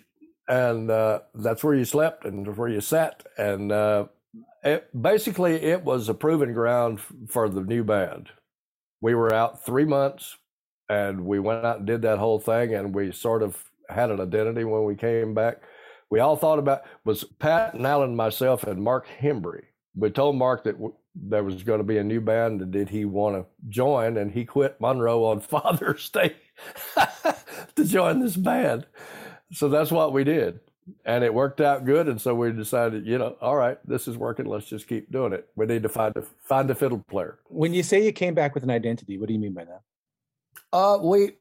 [0.48, 3.24] and uh, that's where you slept and where you sat.
[3.38, 4.06] And uh,
[4.64, 8.30] it, basically, it was a proving ground for the new band.
[9.00, 10.36] We were out three months,
[10.88, 13.56] and we went out and did that whole thing, and we sort of
[13.88, 15.62] had an identity when we came back.
[16.10, 19.64] We all thought about was Pat and and myself, and Mark Hembree.
[19.94, 22.88] We told Mark that w- there was going to be a new band, and did
[22.88, 24.16] he want to join?
[24.16, 26.36] And he quit Monroe on Father's Day
[27.76, 28.86] to join this band.
[29.52, 30.60] So that's what we did.
[31.04, 32.08] And it worked out good.
[32.08, 34.46] And so we decided, you know, all right, this is working.
[34.46, 35.48] Let's just keep doing it.
[35.56, 37.38] We need to find a find a fiddle player.
[37.48, 39.82] When you say you came back with an identity, what do you mean by that?
[40.72, 41.32] Uh, we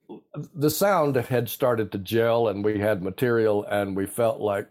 [0.55, 4.67] the sound had started to gel, and we had material, and we felt like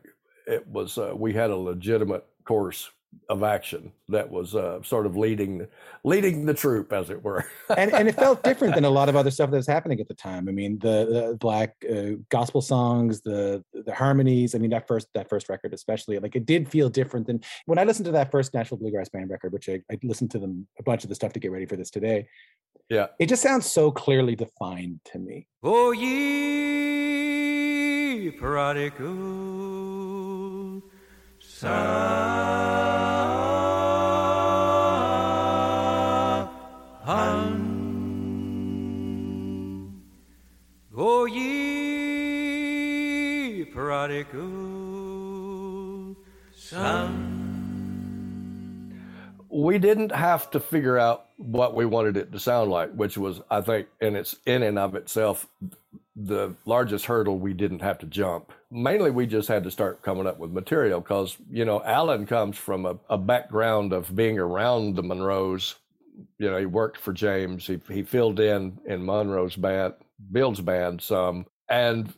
[0.47, 2.91] it was uh, we had a legitimate course
[3.29, 5.67] of action that was uh, sort of leading
[6.05, 7.45] leading the troop, as it were.
[7.77, 10.09] and and it felt different than a lot of other stuff that was happening at
[10.09, 10.49] the time.
[10.49, 14.55] I mean, the, the black uh, gospel songs, the the harmonies.
[14.55, 17.79] I mean, that first that first record, especially, like it did feel different than when
[17.79, 20.67] I listened to that first Nashville Bluegrass Band record, which I, I listened to them
[20.79, 22.29] a bunch of the stuff to get ready for this today.
[22.89, 25.47] Yeah, it just sounds so clearly defined to me.
[25.63, 27.15] O ye
[28.31, 29.05] prodigal
[31.39, 32.34] son,
[49.55, 53.41] we didn't have to figure out what we wanted it to sound like, which was,
[53.51, 55.47] I think, in its in and of itself,
[56.17, 58.53] the largest hurdle we didn't have to jump.
[58.73, 62.59] Mainly, we just had to start coming up with material because you know Alan comes
[62.59, 65.77] from a, a background of being around the Monroes.
[66.39, 67.65] You know, he worked for James.
[67.67, 69.95] He he filled in in Monroe's band,
[70.33, 72.13] Bill's band some, and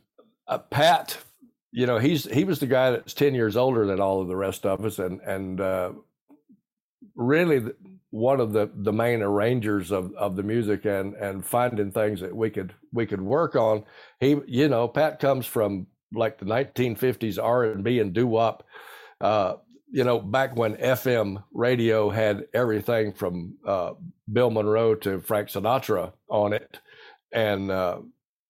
[0.49, 1.18] uh, Pat.
[1.77, 4.37] You know, he's he was the guy that's ten years older than all of the
[4.37, 5.93] rest of us, and and uh,
[7.15, 7.77] really the-
[8.11, 12.35] one of the the main arrangers of of the music and and finding things that
[12.35, 13.85] we could we could work on.
[14.21, 18.65] He you know pat comes from like the 1950s r&b and doo-wop
[19.21, 19.55] uh
[19.91, 23.93] you know back when fm radio had everything from uh
[24.33, 26.79] bill monroe to frank sinatra on it
[27.33, 27.99] and uh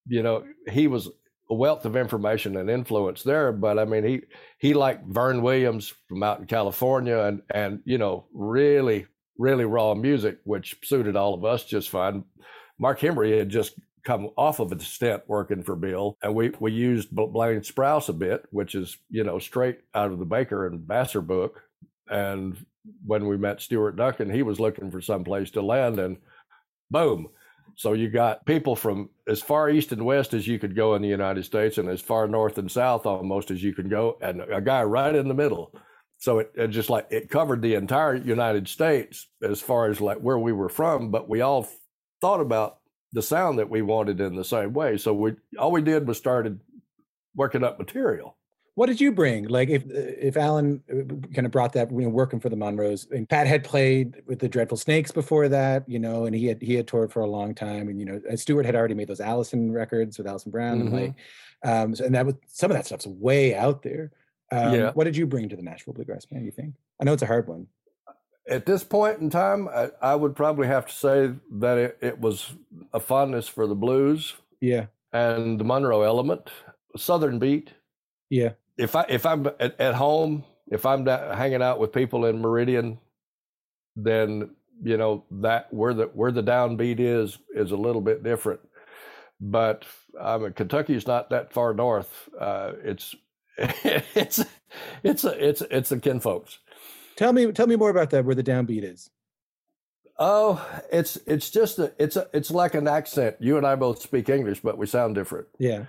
[0.07, 1.09] you know he was
[1.49, 4.21] wealth of information and influence there but i mean he
[4.59, 9.07] he liked vern williams from out in california and and you know really
[9.39, 12.25] really raw music which suited all of us just fine.
[12.79, 16.71] Mark Hembree had just come off of a stint working for bill and we we
[16.71, 20.67] used Bl- blaine sprouse a bit which is you know straight out of the baker
[20.67, 21.63] and vassar book
[22.09, 22.65] and
[23.05, 26.19] when we met stuart duncan he was looking for some place to land and
[26.89, 27.29] boom
[27.77, 31.03] so you got people from as far east and west as you could go in
[31.03, 34.41] the United States, and as far north and south almost as you could go, and
[34.41, 35.73] a guy right in the middle.
[36.19, 40.17] So it, it just like it covered the entire United States as far as like
[40.19, 41.69] where we were from, but we all
[42.23, 42.79] thought about
[43.13, 44.97] the sound that we wanted in the same way.
[44.97, 46.61] So we all we did was started
[47.35, 48.36] working up material.
[48.77, 49.49] What did you bring?
[49.49, 50.83] Like if if Alan
[51.35, 54.39] kind of brought that, you know, working for the Monroes, and Pat had played with
[54.39, 57.27] the Dreadful Snakes before that, you know, and he had he had toured for a
[57.27, 60.81] long time, and you know, Stuart had already made those Alison records with Alison Brown,
[60.83, 60.93] and Mhm.
[60.93, 61.15] like,
[61.65, 64.13] um, so, and that was some of that stuff's way out there.
[64.53, 64.93] Um, Yeah.
[64.93, 66.45] What did you bring to the Nashville Bluegrass Band?
[66.45, 66.75] You think?
[67.01, 67.67] I know it's a hard one.
[68.49, 72.21] at this point in time, I, I would probably have to say that it, it
[72.21, 72.55] was
[72.93, 74.87] a fondness for the blues Yeah.
[75.13, 76.51] and the Monroe element,
[76.97, 77.73] Southern beat.
[78.31, 78.53] Yeah.
[78.79, 82.99] If I if I'm at, at home, if I'm hanging out with people in Meridian,
[83.95, 84.51] then
[84.83, 88.61] you know that where the where the downbeat is is a little bit different.
[89.41, 89.85] But
[90.21, 92.29] I mean, Kentucky's not that far north.
[92.39, 93.15] Uh, it's
[93.59, 94.45] it's
[95.03, 96.59] it's a it's it's the kinfolks.
[97.17, 99.11] Tell me tell me more about that where the downbeat is.
[100.19, 103.37] Oh, it's it's just a it's a it's like an accent.
[103.41, 105.49] You and I both speak English, but we sound different.
[105.59, 105.87] Yeah.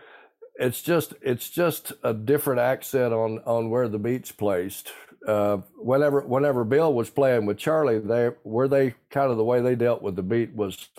[0.60, 4.92] It's just it's just a different accent on on where the beat's placed.
[5.28, 9.62] Uh, whenever whenever Bill was playing with Charlie, they where they kind of the way
[9.62, 10.90] they dealt with the beat was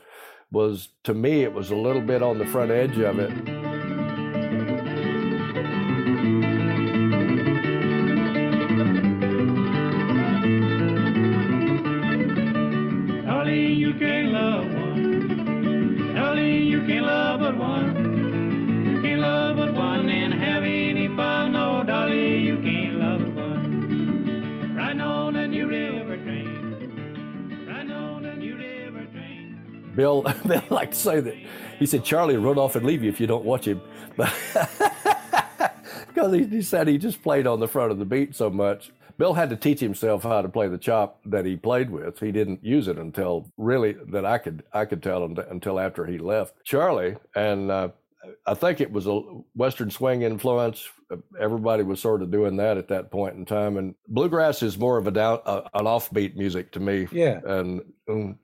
[0.51, 3.68] was to me it was a little bit on the front edge of it.
[29.99, 31.35] Bill Bill liked to say that
[31.81, 33.83] he said Charlie run off and leave you if you don't watch him,
[34.17, 34.33] but
[36.07, 38.93] because he, he said he just played on the front of the beat so much.
[39.19, 42.21] Bill had to teach himself how to play the chop that he played with.
[42.21, 46.19] He didn't use it until really that I could I could tell until after he
[46.19, 47.89] left Charlie, and uh,
[48.47, 49.21] I think it was a
[49.55, 50.89] Western swing influence.
[51.41, 54.99] Everybody was sort of doing that at that point in time, and bluegrass is more
[54.99, 57.09] of a down uh, an offbeat music to me.
[57.13, 57.41] Yeah.
[57.45, 58.39] and um,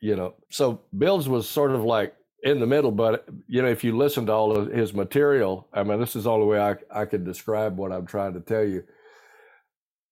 [0.00, 2.90] you know, so Bill's was sort of like in the middle.
[2.90, 6.24] But you know, if you listen to all of his material, I mean, this is
[6.24, 8.84] the only way I I could describe what I'm trying to tell you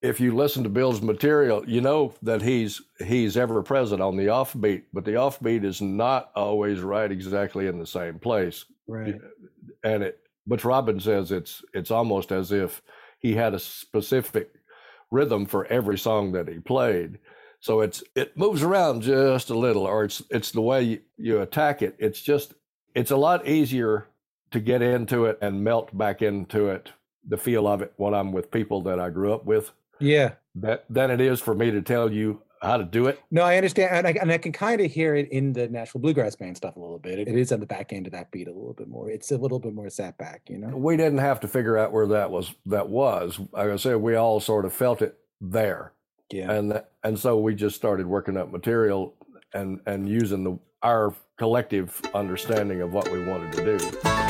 [0.03, 4.27] if you listen to Bill's material, you know that he's he's ever present on the
[4.27, 8.65] offbeat, but the offbeat is not always right exactly in the same place.
[8.87, 9.17] Right.
[9.85, 12.81] And it Butch Robins says it's it's almost as if
[13.19, 14.55] he had a specific
[15.11, 17.19] rhythm for every song that he played.
[17.61, 21.41] So it's it moves around just a little, or it's it's the way you, you
[21.43, 21.95] attack it.
[21.99, 22.55] It's just
[22.95, 24.07] it's a lot easier
[24.51, 26.91] to get into it and melt back into it,
[27.29, 30.33] the feel of it when I'm with people that I grew up with Yeah.
[30.57, 33.19] that than it is for me to tell you how to do it.
[33.31, 36.03] No, I understand, and I, and I can kind of hear it in the Nashville
[36.03, 37.19] Bluegrass Band stuff a little bit.
[37.19, 39.09] It, it is on the back end of that beat a little bit more.
[39.11, 40.77] It's a little bit more sat back, you know.
[40.77, 42.55] We didn't have to figure out where that was.
[42.67, 45.93] That was, like I said, we all sort of felt it there,
[46.31, 46.51] Yeah.
[46.53, 49.15] and that, and so we just started working up material
[49.55, 54.30] and and using the our collective understanding of what we wanted to do.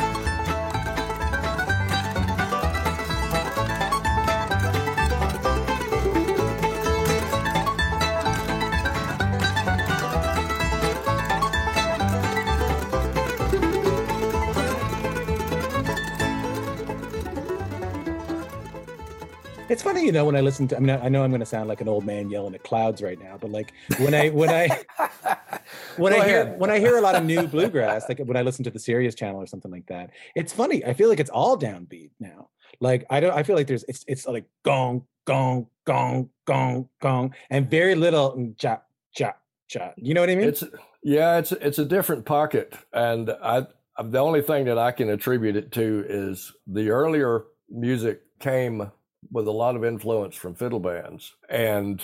[19.71, 20.75] It's funny, you know, when I listen to.
[20.75, 22.61] I mean, I I know I'm going to sound like an old man yelling at
[22.61, 24.67] clouds right now, but like when I when I
[25.95, 28.41] when Go I hear when I hear a lot of new bluegrass, like when I
[28.41, 30.83] listen to the Sirius channel or something like that, it's funny.
[30.83, 32.49] I feel like it's all downbeat now.
[32.81, 33.33] Like I don't.
[33.33, 38.53] I feel like there's it's it's like gong gong gong gong gong, and very little
[38.57, 38.81] cha
[39.15, 39.35] cha
[39.69, 39.93] cha.
[39.95, 40.49] You know what I mean?
[40.49, 40.65] It's
[41.01, 43.67] yeah, it's it's a different pocket, and I
[44.03, 48.91] the only thing that I can attribute it to is the earlier music came
[49.29, 52.01] with a lot of influence from fiddle bands, and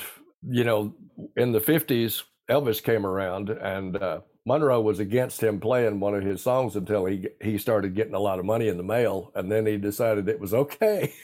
[0.47, 0.93] you know,
[1.35, 6.23] in the fifties, Elvis came around, and uh, Monroe was against him playing one of
[6.23, 9.51] his songs until he he started getting a lot of money in the mail, and
[9.51, 11.13] then he decided it was okay.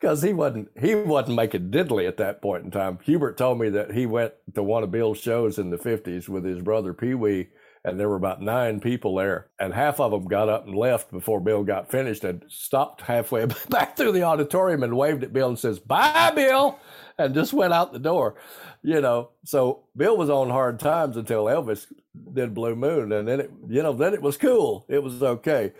[0.00, 2.98] because he wasn't he wasn't making diddly at that point in time.
[3.02, 6.44] Hubert told me that he went to one of Bill's shows in the fifties with
[6.44, 7.48] his brother Pee Wee,
[7.84, 11.10] and there were about nine people there, and half of them got up and left
[11.10, 15.48] before Bill got finished, and stopped halfway back through the auditorium and waved at Bill
[15.48, 16.78] and says, "Bye, Bill,"
[17.18, 18.36] and just went out the door.
[18.82, 21.86] You know, so Bill was on hard times until Elvis
[22.32, 24.86] did Blue Moon, and then it, you know, then it was cool.
[24.88, 25.72] It was okay.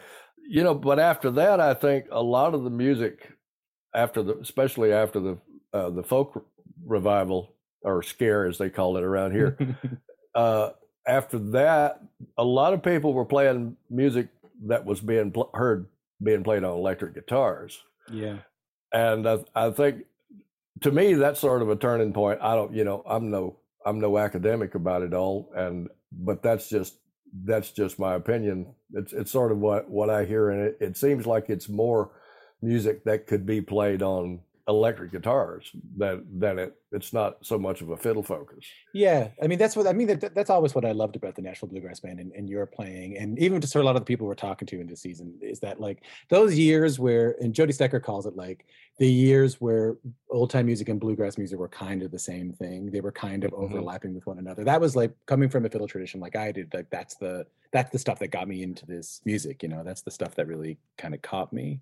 [0.48, 3.32] You know, but after that, I think a lot of the music
[3.94, 5.38] after the especially after the
[5.72, 6.46] uh, the folk
[6.84, 9.56] revival or scare as they call it around here
[10.34, 10.70] uh,
[11.08, 12.00] after that
[12.36, 14.28] a lot of people were playing music
[14.66, 15.86] that was being pl- heard
[16.22, 17.82] being played on electric guitars.
[18.12, 18.38] Yeah.
[18.92, 20.04] and I, I think
[20.80, 22.40] to me that's sort of a turning point.
[22.42, 26.68] I don't you know i'm no i'm no academic about it all and but that's
[26.68, 26.94] just
[27.44, 28.74] that's just my opinion.
[28.94, 32.10] It's it's sort of what what i hear in it it seems like it's more
[32.62, 37.80] music that could be played on electric guitars that that it it's not so much
[37.80, 38.64] of a fiddle focus.
[38.94, 40.06] Yeah, I mean that's what I mean.
[40.06, 43.16] That, that's always what I loved about the Nashville Bluegrass Band and, and your playing,
[43.16, 45.38] and even just for a lot of the people we're talking to in this season,
[45.42, 48.66] is that like those years where, and Jody Stecher calls it like
[48.98, 49.96] the years where
[50.30, 52.90] old time music and bluegrass music were kind of the same thing.
[52.90, 53.62] They were kind of Mhm.
[53.62, 54.64] overlapping with one another.
[54.64, 56.72] That was like coming from a fiddle tradition, like I did.
[56.74, 59.62] Like that's the that's the stuff that got me into this music.
[59.62, 61.80] You know, that's the stuff that really kind of caught me.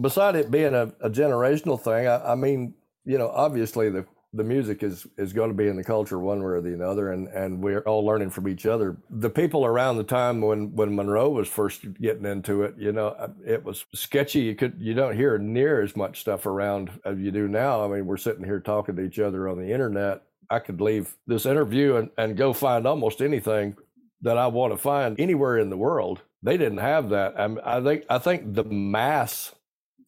[0.00, 2.74] Beside it being a, a generational thing, I, I mean,
[3.04, 6.40] you know, obviously the the music is is going to be in the culture one
[6.40, 8.96] way or the other, and and we're all learning from each other.
[9.08, 13.08] The people around the time when when Monroe was first getting into it, you know,
[13.08, 14.40] uh, it was sketchy.
[14.40, 17.84] You could you don't hear near as much stuff around as you do now.
[17.84, 20.22] I mean, we're sitting here talking to each other on the internet.
[20.50, 23.76] I could leave this interview and, and go find almost anything
[24.22, 26.22] that I want to find anywhere in the world.
[26.42, 27.38] They didn't have that.
[27.38, 29.54] I, I think I think the mass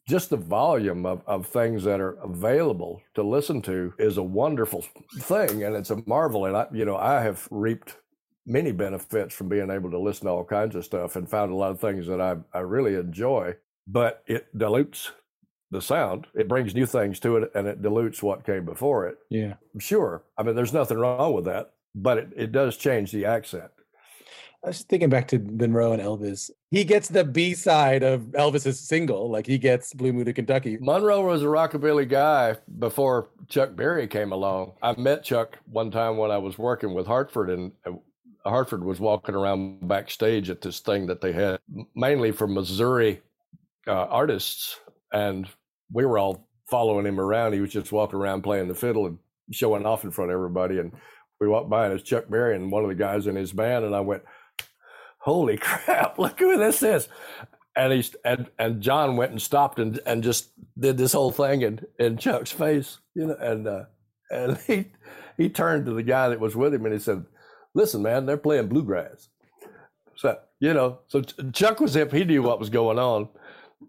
[0.08, 4.84] just the volume of, of things that are available to listen to is a wonderful
[5.18, 7.96] thing and it's a marvel and i you know i have reaped
[8.46, 11.54] many benefits from being able to listen to all kinds of stuff and found a
[11.54, 13.54] lot of things that i, I really enjoy
[13.86, 15.12] but it dilutes
[15.70, 16.26] the sound.
[16.34, 19.18] It brings new things to it and it dilutes what came before it.
[19.30, 19.54] Yeah.
[19.78, 23.70] sure i mean there's nothing wrong with that but it, it does change the accent
[24.64, 26.50] I was thinking back to Monroe and Elvis.
[26.70, 30.76] He gets the B side of Elvis's single, like he gets Blue Moon of Kentucky.
[30.80, 34.72] Monroe was a rockabilly guy before Chuck Berry came along.
[34.82, 37.92] I met Chuck one time when I was working with Hartford, and uh,
[38.44, 41.60] Hartford was walking around backstage at this thing that they had
[41.94, 43.22] mainly for Missouri
[43.86, 44.80] uh, artists,
[45.12, 45.48] and
[45.92, 47.52] we were all following him around.
[47.52, 49.18] He was just walking around playing the fiddle and
[49.52, 50.78] showing off in front of everybody.
[50.78, 50.92] And
[51.40, 53.84] we walked by, and it's Chuck Berry and one of the guys in his band,
[53.84, 54.22] and I went,
[55.26, 56.18] "Holy crap!
[56.18, 57.08] Look who this is!"
[57.76, 60.48] and he's and and John went and stopped and and just
[60.78, 63.84] did this whole thing in in Chuck's face, you know, and uh,
[64.30, 64.86] and he
[65.36, 67.24] he turned to the guy that was with him and he said,
[67.74, 69.28] "Listen, man, they're playing bluegrass."
[70.16, 71.20] So you know, so
[71.52, 73.28] Chuck was hip; he knew what was going on.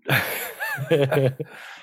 [0.91, 1.35] and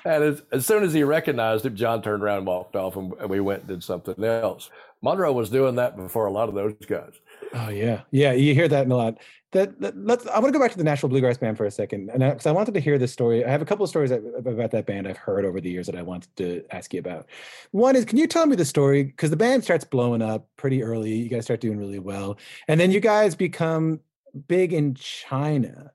[0.05, 3.29] as, as soon as he recognized him, John turned around and walked off, and, and
[3.29, 4.69] we went and did something else.
[5.01, 7.13] Monroe was doing that before a lot of those guys.
[7.55, 8.33] Oh yeah, yeah.
[8.33, 9.17] You hear that a lot.
[9.53, 10.27] That, that let's.
[10.27, 12.45] I want to go back to the Nashville Bluegrass Band for a second, and because
[12.45, 13.45] I, wanted to hear this story.
[13.45, 15.95] I have a couple of stories about that band I've heard over the years that
[15.95, 17.27] I wanted to ask you about.
[17.71, 19.03] One is, can you tell me the story?
[19.03, 21.13] Because the band starts blowing up pretty early.
[21.13, 22.37] You guys start doing really well,
[22.67, 24.01] and then you guys become
[24.49, 25.91] big in China.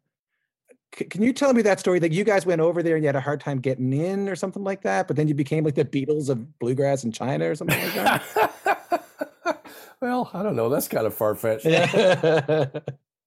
[0.92, 1.98] Can you tell me that story?
[1.98, 4.36] That you guys went over there and you had a hard time getting in, or
[4.36, 7.54] something like that, but then you became like the Beatles of bluegrass in China, or
[7.54, 8.86] something like that.
[10.00, 10.68] Well, I don't know.
[10.68, 11.66] That's kind of far fetched.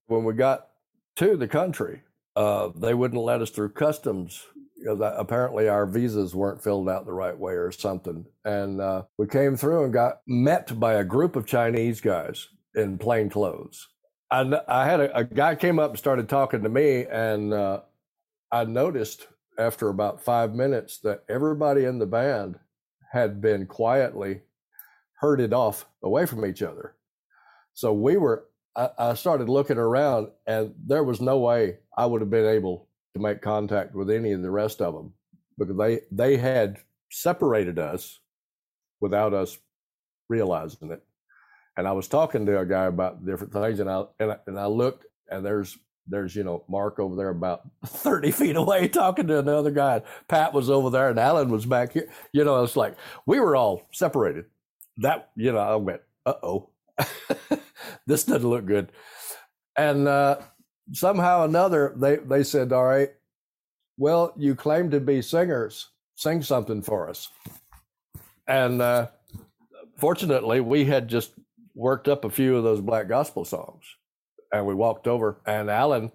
[0.08, 0.68] When we got
[1.16, 2.02] to the country,
[2.36, 4.46] uh, they wouldn't let us through customs
[4.78, 8.26] because apparently our visas weren't filled out the right way or something.
[8.44, 12.98] And uh, we came through and got met by a group of Chinese guys in
[12.98, 13.88] plain clothes.
[14.30, 17.82] I, I had a, a guy came up and started talking to me, and uh,
[18.52, 22.60] I noticed after about five minutes that everybody in the band
[23.12, 24.42] had been quietly
[25.24, 26.96] herded off away from each other.
[27.74, 28.44] So we were,
[28.76, 32.90] I, I started looking around and there was no way I would have been able
[33.14, 35.14] to make contact with any of the rest of them
[35.58, 38.20] because they, they had separated us
[39.00, 39.58] without us
[40.28, 41.02] realizing it.
[41.78, 44.60] And I was talking to a guy about different things and I, and I, and
[44.60, 49.28] I looked and there's, there's, you know, Mark over there about 30 feet away talking
[49.28, 50.02] to another guy.
[50.28, 52.10] Pat was over there and Alan was back here.
[52.34, 54.48] You know, it's like we were all separated.
[54.98, 56.70] That, you know, I went, uh oh,
[58.08, 58.92] this doesn't look good.
[59.78, 60.38] And uh,
[60.92, 63.10] somehow or another, they, they said, all right,
[63.98, 67.30] well, you claim to be singers, sing something for us.
[68.48, 69.08] And uh,
[69.98, 71.34] fortunately, we had just
[71.76, 73.84] worked up a few of those black gospel songs.
[74.52, 76.12] And we walked over, and Alan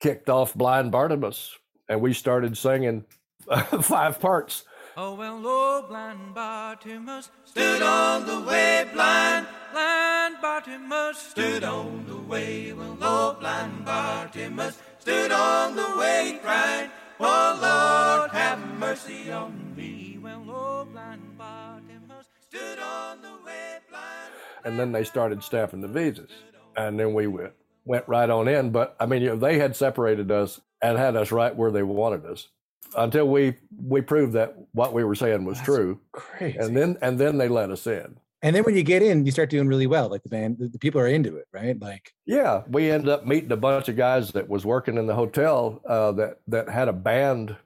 [0.00, 1.56] kicked off Blind Barnabas,
[1.88, 3.04] and we started singing
[3.82, 4.64] five parts.
[4.96, 12.16] Oh, well, oh, blind Bartimaeus stood on the way, blind, blind Bartimaeus stood on the
[12.16, 12.72] way.
[12.72, 20.18] Well, oh, blind Bartimaeus stood on the way, cried, Oh, Lord, have mercy on me.
[20.20, 24.32] Well, oh, blind Bartimaeus stood on the way, blind.
[24.64, 26.30] and then they started stamping the visas,
[26.76, 27.52] and then we went
[27.84, 28.70] went right on in.
[28.70, 31.82] But I mean, you know, they had separated us and had us right where they
[31.84, 32.48] wanted us
[32.96, 36.00] until we we proved that what we were saying was true.
[36.12, 36.58] Crazy.
[36.58, 38.16] And then and then they let us in.
[38.42, 40.08] And then when you get in, you start doing really well.
[40.08, 41.78] Like the band, the, the people are into it, right?
[41.78, 45.14] Like, Yeah, we ended up meeting a bunch of guys that was working in the
[45.14, 47.56] hotel uh, that that had a band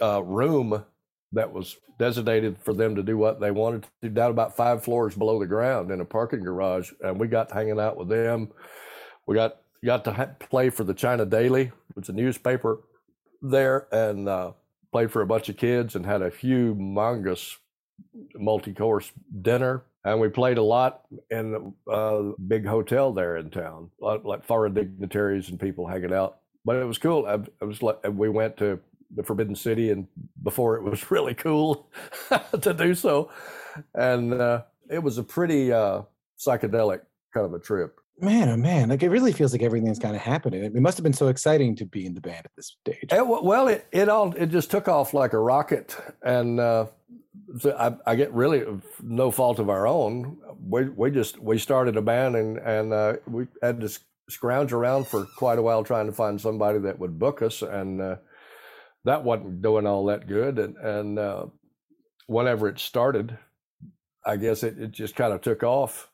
[0.00, 0.84] uh, room
[1.32, 4.84] that was designated for them to do what they wanted to do down about five
[4.84, 6.92] floors below the ground in a parking garage.
[7.02, 8.50] And we got hanging out with them.
[9.26, 12.80] We got got to ha- play for the China Daily, which is a newspaper
[13.42, 14.52] there, and uh,
[14.92, 17.56] played for a bunch of kids and had a humongous
[18.34, 19.12] multi-course
[19.42, 19.84] dinner.
[20.04, 24.44] And we played a lot in a uh, big hotel there in town, like, like
[24.46, 26.38] foreign dignitaries and people hanging out.
[26.64, 27.26] But it was cool.
[27.26, 28.80] I, I was like, we went to
[29.14, 30.06] the Forbidden City, and
[30.42, 31.90] before it was really cool
[32.60, 33.30] to do so,
[33.94, 36.02] and uh, it was a pretty uh,
[36.38, 37.00] psychedelic
[37.32, 38.00] kind of a trip.
[38.20, 40.64] Man, oh man, like it really feels like everything's kind of happening.
[40.64, 43.12] It must have been so exciting to be in the band at this stage.
[43.12, 46.86] It, well, it it all it just took off like a rocket, and uh,
[47.60, 48.64] so I, I get really
[49.02, 50.36] no fault of our own.
[50.60, 53.98] We we just we started a band, and and uh, we had to
[54.28, 58.00] scrounge around for quite a while trying to find somebody that would book us, and
[58.00, 58.16] uh,
[59.04, 60.58] that wasn't doing all that good.
[60.58, 61.46] And and uh,
[62.26, 63.38] whenever it started,
[64.26, 66.10] I guess it, it just kind of took off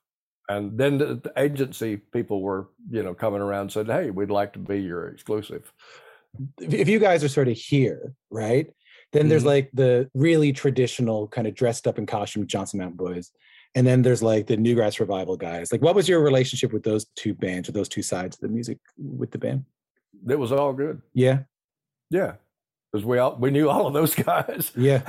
[0.48, 4.30] and then the, the, agency people were you know coming around and said hey we'd
[4.30, 5.72] like to be your exclusive
[6.60, 8.72] if you guys are sort of here right
[9.12, 9.28] then mm-hmm.
[9.30, 13.30] there's like the really traditional kind of dressed up in costume johnson mountain boys
[13.74, 17.06] and then there's like the newgrass revival guys like what was your relationship with those
[17.16, 19.64] two bands or those two sides of the music with the band
[20.28, 21.40] it was all good yeah
[22.10, 22.34] yeah
[22.94, 24.70] because we all we knew all of those guys.
[24.76, 25.02] Yeah.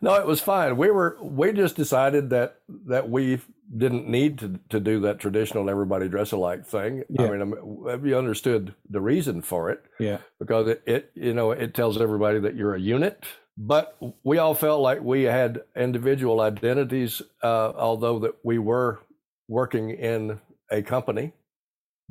[0.00, 0.76] no, it was fine.
[0.76, 3.40] We were we just decided that that we
[3.76, 7.02] didn't need to to do that traditional everybody dress alike thing.
[7.08, 7.26] Yeah.
[7.26, 7.54] I mean,
[8.00, 9.82] we understood the reason for it.
[9.98, 10.18] Yeah.
[10.38, 13.24] Because it, it you know it tells everybody that you're a unit.
[13.58, 19.00] But we all felt like we had individual identities, uh, although that we were
[19.48, 20.40] working in
[20.70, 21.32] a company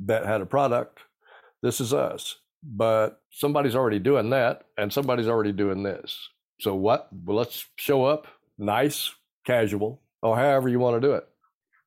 [0.00, 0.98] that had a product.
[1.62, 2.36] This is us
[2.66, 6.28] but somebody's already doing that and somebody's already doing this.
[6.60, 7.08] So what?
[7.12, 8.26] Well, let's show up
[8.58, 9.12] nice,
[9.46, 11.28] casual, or however you want to do it.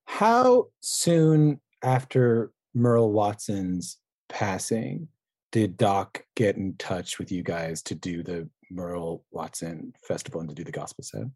[0.09, 5.07] How soon after Merle Watson's passing
[5.51, 10.49] did Doc get in touch with you guys to do the Merle Watson Festival and
[10.49, 11.27] to do the gospel set?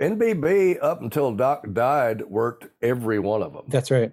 [0.00, 3.64] NBB, up until Doc died, worked every one of them.
[3.66, 4.12] That's right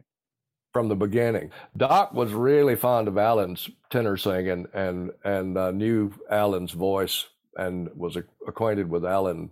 [0.73, 1.51] from the beginning.
[1.77, 7.87] Doc was really fond of Alan's tenor singing and and uh, knew Alan's voice and
[7.95, 9.51] was acquainted with Alan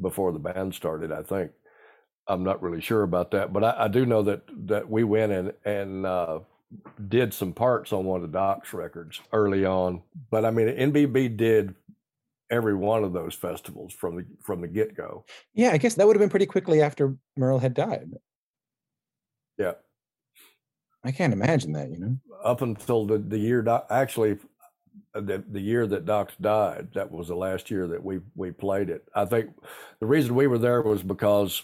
[0.00, 1.12] before the band started.
[1.12, 1.52] I think
[2.28, 5.32] I'm not really sure about that, but I, I do know that that we went
[5.32, 6.40] and and uh,
[7.08, 10.02] did some parts on one of the Doc's records early on.
[10.30, 11.74] But I mean, NBB did
[12.50, 15.24] every one of those festivals from the from the get go.
[15.54, 18.10] Yeah, I guess that would have been pretty quickly after Merle had died.
[19.58, 19.72] Yeah.
[21.04, 22.18] I can't imagine that, you know.
[22.44, 24.38] Up until the, the year Doc, actually,
[25.14, 28.50] uh, the, the year that Doc died, that was the last year that we we
[28.50, 29.08] played it.
[29.14, 29.50] I think
[30.00, 31.62] the reason we were there was because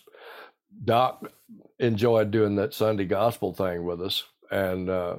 [0.85, 1.33] Doc
[1.79, 5.17] enjoyed doing that Sunday gospel thing with us, and uh,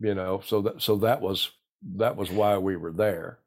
[0.00, 1.50] you know, so that so that was
[1.96, 3.38] that was why we were there.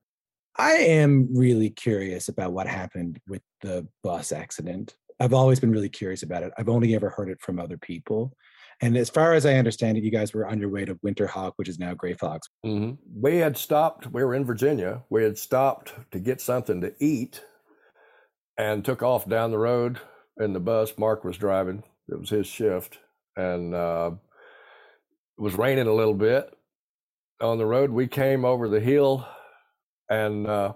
[0.57, 4.95] I am really curious about what happened with the bus accident.
[5.19, 6.51] I've always been really curious about it.
[6.57, 8.33] I've only ever heard it from other people.
[8.81, 11.53] And as far as I understand it, you guys were on your way to Winterhawk,
[11.57, 12.49] which is now Grey Fox.
[12.65, 12.93] Mm-hmm.
[13.15, 15.03] We had stopped, we were in Virginia.
[15.09, 17.43] We had stopped to get something to eat
[18.57, 19.99] and took off down the road
[20.41, 20.97] in the bus.
[20.97, 22.99] Mark was driving, it was his shift.
[23.35, 24.11] And uh,
[25.37, 26.53] it was raining a little bit
[27.39, 27.91] on the road.
[27.91, 29.25] We came over the hill
[30.09, 30.73] and uh,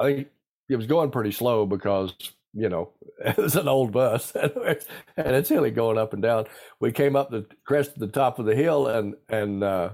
[0.00, 0.28] I think
[0.68, 2.14] it was going pretty slow because
[2.56, 2.92] you know,
[3.24, 4.80] it was an old bus and
[5.16, 6.46] it's hilly going up and down.
[6.80, 9.90] We came up the crest of the top of the hill and, and, uh,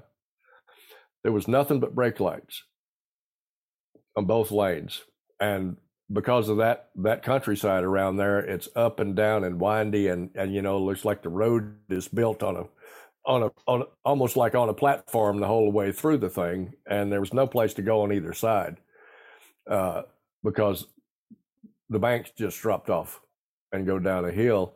[1.22, 2.62] there was nothing but brake lights
[4.16, 5.02] on both lanes.
[5.40, 5.76] And
[6.12, 10.54] because of that, that countryside around there, it's up and down and windy and, and,
[10.54, 12.64] you know, looks like the road is built on a,
[13.24, 16.74] on a, on almost like on a platform the whole way through the thing.
[16.86, 18.78] And there was no place to go on either side.
[19.68, 20.02] Uh,
[20.42, 20.86] because
[21.88, 23.20] the banks just dropped off
[23.70, 24.74] and go down a hill.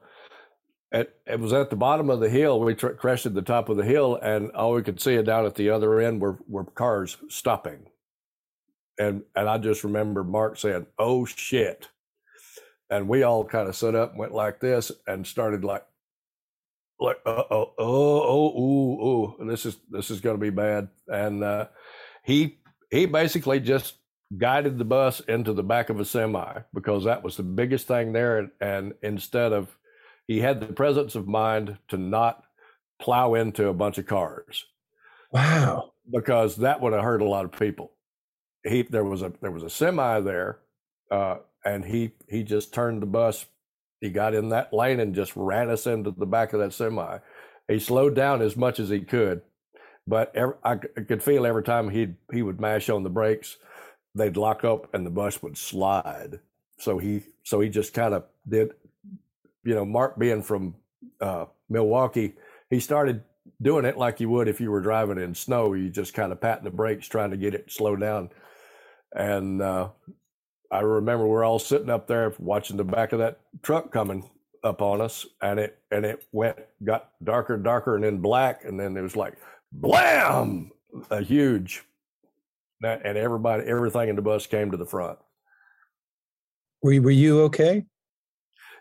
[0.93, 2.61] It, it was at the bottom of the hill.
[2.61, 5.57] We tr- crested the top of the hill, and all we could see down at
[5.57, 7.87] the other end were, were cars stopping.
[8.99, 11.89] And and I just remember Mark saying, "Oh shit!"
[12.91, 15.85] And we all kind of stood up, and went like this, and started like,
[17.01, 20.89] like, uh oh, oh, oh, oh, ooh, this is this is going to be bad.
[21.09, 21.67] And uh,
[22.25, 22.59] he
[22.91, 23.97] he basically just
[24.39, 28.13] guided the bus into the back of a semi because that was the biggest thing
[28.13, 28.39] there.
[28.39, 29.77] And, and instead of,
[30.27, 32.43] he had the presence of mind to not
[33.01, 34.65] plow into a bunch of cars.
[35.31, 35.93] Wow.
[36.11, 37.93] Because that would have hurt a lot of people.
[38.67, 40.59] He, there was a, there was a semi there
[41.11, 43.47] uh, and he he just turned the bus.
[44.01, 47.19] He got in that lane and just ran us into the back of that semi.
[47.69, 49.43] He slowed down as much as he could,
[50.07, 53.57] but every, I, could feel every time he he would mash on the brakes,
[54.15, 56.41] they'd lock up and the bus would slide.
[56.79, 58.73] So he so he just kind of did,
[59.65, 60.75] you know, Mark being from
[61.21, 62.35] uh, Milwaukee,
[62.71, 63.23] he started
[63.63, 65.73] doing it like you would if you were driving in snow.
[65.73, 68.31] You just kind of patting the brakes, trying to get it slow down.
[69.17, 69.89] And uh,
[70.71, 74.29] I remember we're all sitting up there watching the back of that truck coming
[74.63, 78.65] up on us, and it and it went got darker and darker, and then black,
[78.65, 79.35] and then it was like
[79.73, 80.71] blam,
[81.11, 81.83] a huge,
[82.83, 85.19] and everybody, everything in the bus came to the front.
[86.83, 87.87] Were you, were you okay?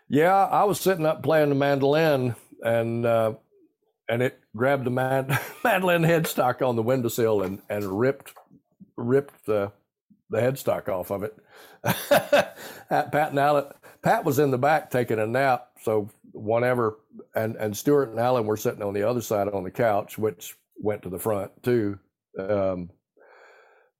[0.08, 3.34] Yeah, I was sitting up playing the mandolin, and uh,
[4.08, 8.34] and it grabbed the man, mandolin headstock on the windowsill and and ripped
[8.96, 9.72] ripped the
[10.30, 11.36] the headstock off of it.
[12.90, 13.66] At Pat and Alan,
[14.02, 16.98] Pat was in the back taking a nap, so whenever
[17.34, 20.56] and and Stuart and Alan were sitting on the other side on the couch, which
[20.76, 21.98] went to the front too.
[22.38, 22.90] Um,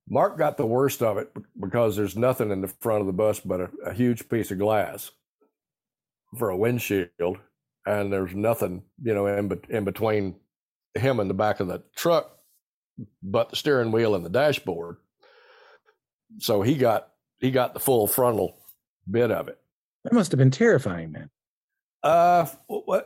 [0.08, 3.40] Mark got the worst of it because there's nothing in the front of the bus
[3.40, 5.10] but a, a huge piece of glass
[6.38, 7.38] for a windshield,
[7.86, 10.36] and there's nothing, you know, in, in between
[10.94, 12.36] him and the back of the truck
[13.22, 14.96] but the steering wheel and the dashboard.
[16.38, 17.08] So he got
[17.38, 18.56] he got the full frontal
[19.10, 19.58] bit of it.
[20.04, 21.30] That must have been terrifying, man.
[22.02, 22.46] Uh,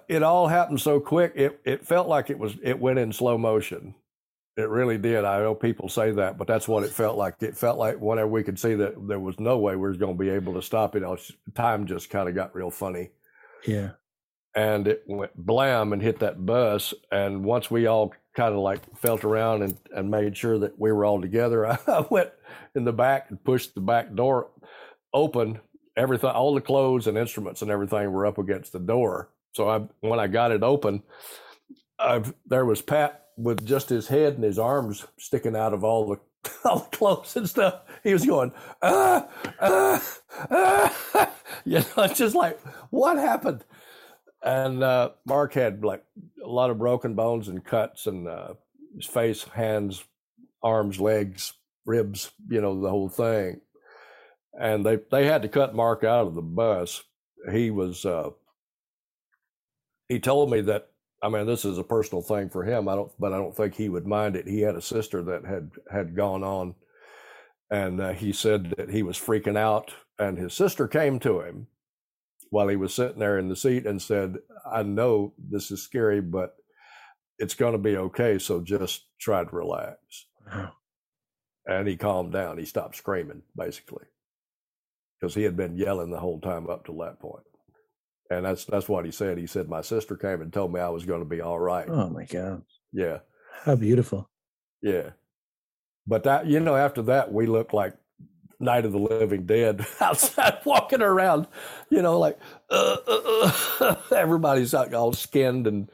[0.09, 1.33] it all happened so quick.
[1.35, 3.95] It it felt like it was it went in slow motion.
[4.57, 5.25] It really did.
[5.25, 7.37] I know people say that, but that's what it felt like.
[7.41, 10.17] It felt like whenever we could see that there was no way we was going
[10.17, 11.03] to be able to stop it,
[11.55, 13.11] time just kind of got real funny.
[13.67, 13.91] Yeah.
[14.55, 16.93] and it went blam and hit that bus.
[17.13, 20.93] And once we all kind of like felt around and, and made sure that we
[20.93, 22.31] were all together, I went
[22.75, 24.49] in the back and pushed the back door
[25.13, 25.61] open.
[25.97, 29.31] Everything, all the clothes and instruments and everything were up against the door.
[29.53, 31.03] So I, when I got it open,
[31.99, 36.09] I, there was Pat with just his head and his arms sticking out of all
[36.09, 36.21] the
[36.65, 37.81] all the clothes and stuff.
[38.03, 38.53] He was going,
[38.83, 39.29] ah,
[39.61, 40.03] ah,
[40.51, 41.31] ah.
[41.65, 42.59] you know, it's just like,
[42.91, 43.65] what happened?
[44.43, 46.05] And uh, Mark had like
[46.43, 48.55] a lot of broken bones and cuts, and uh,
[48.97, 50.03] his face, hands,
[50.63, 51.53] arms, legs,
[51.85, 53.61] ribs, you know, the whole thing.
[54.59, 57.03] And they they had to cut Mark out of the bus.
[57.53, 58.05] He was.
[58.05, 58.31] Uh,
[60.09, 60.89] he told me that.
[61.23, 62.89] I mean, this is a personal thing for him.
[62.89, 64.49] I don't, but I don't think he would mind it.
[64.49, 66.75] He had a sister that had had gone on,
[67.71, 71.67] and uh, he said that he was freaking out, and his sister came to him
[72.51, 74.37] while he was sitting there in the seat and said,
[74.71, 76.57] I know this is scary, but
[77.39, 78.39] it's going to be okay.
[78.39, 79.97] So just try to relax.
[81.67, 82.59] And he calmed down.
[82.59, 84.05] He stopped screaming, basically,
[85.21, 87.45] because he had been yelling the whole time up to that point.
[88.31, 89.39] And that's that's what he said.
[89.39, 91.89] He said, My sister came and told me I was going to be all right.
[91.89, 92.63] Oh my God.
[92.93, 93.19] Yeah.
[93.65, 94.31] How beautiful.
[94.83, 95.11] Yeah.
[96.07, 97.95] But that, you know, after that, we looked like
[98.61, 101.47] Night of the Living Dead outside walking around,
[101.91, 102.39] you know, like
[102.71, 105.67] uh, uh, uh, everybody's like all skinned.
[105.67, 105.91] And,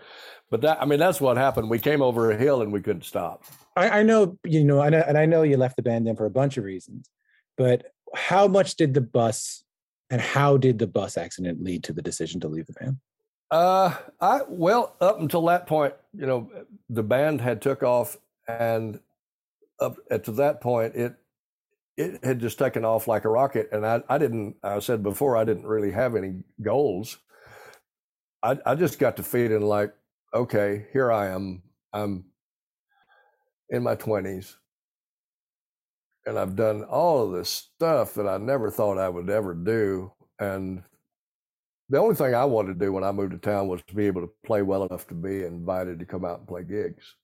[0.50, 1.70] but that, I mean, that's what happened.
[1.70, 3.44] We came over a hill and we couldn't stop.
[3.76, 6.16] I, I know, you know, and I, and I know you left the band then
[6.16, 7.08] for a bunch of reasons,
[7.56, 9.64] but how much did the bus
[10.10, 12.98] and how did the bus accident lead to the decision to leave the band?
[13.50, 16.50] Uh, I well up until that point, you know,
[16.90, 18.16] the band had took off,
[18.48, 19.00] and
[19.78, 21.14] up at to that point, it
[21.96, 23.68] it had just taken off like a rocket.
[23.72, 24.56] And I I didn't.
[24.62, 27.18] I said before, I didn't really have any goals.
[28.42, 29.94] I I just got to feeling like,
[30.34, 31.62] okay, here I am.
[31.92, 32.24] I'm
[33.70, 34.56] in my twenties,
[36.26, 40.12] and I've done all of this stuff that I never thought I would ever do,
[40.38, 40.82] and
[41.88, 44.06] the only thing I wanted to do when I moved to town was to be
[44.06, 47.14] able to play well enough to be invited to come out and play gigs.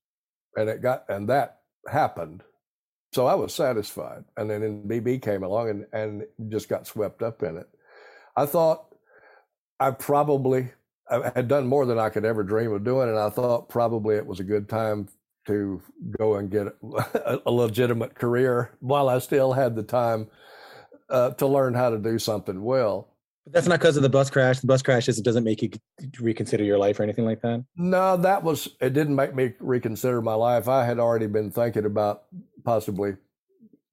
[0.57, 2.43] And it got and that happened.
[3.13, 4.25] So I was satisfied.
[4.37, 7.69] And then BB came along and, and just got swept up in it.
[8.37, 8.95] I thought
[9.79, 10.71] I probably
[11.11, 14.17] I had done more than I could ever dream of doing, and I thought probably
[14.17, 15.09] it was a good time
[15.47, 15.83] to
[16.19, 20.29] go and get a, a legitimate career while I still had the time
[21.11, 23.09] uh, to learn how to do something well.
[23.45, 24.61] But that's not because of the bus crash.
[24.61, 25.71] The bus crash just doesn't make you
[26.21, 27.65] reconsider your life or anything like that.
[27.77, 28.93] No, that was it.
[28.93, 30.69] Didn't make me reconsider my life.
[30.69, 32.23] I had already been thinking about
[32.65, 33.17] possibly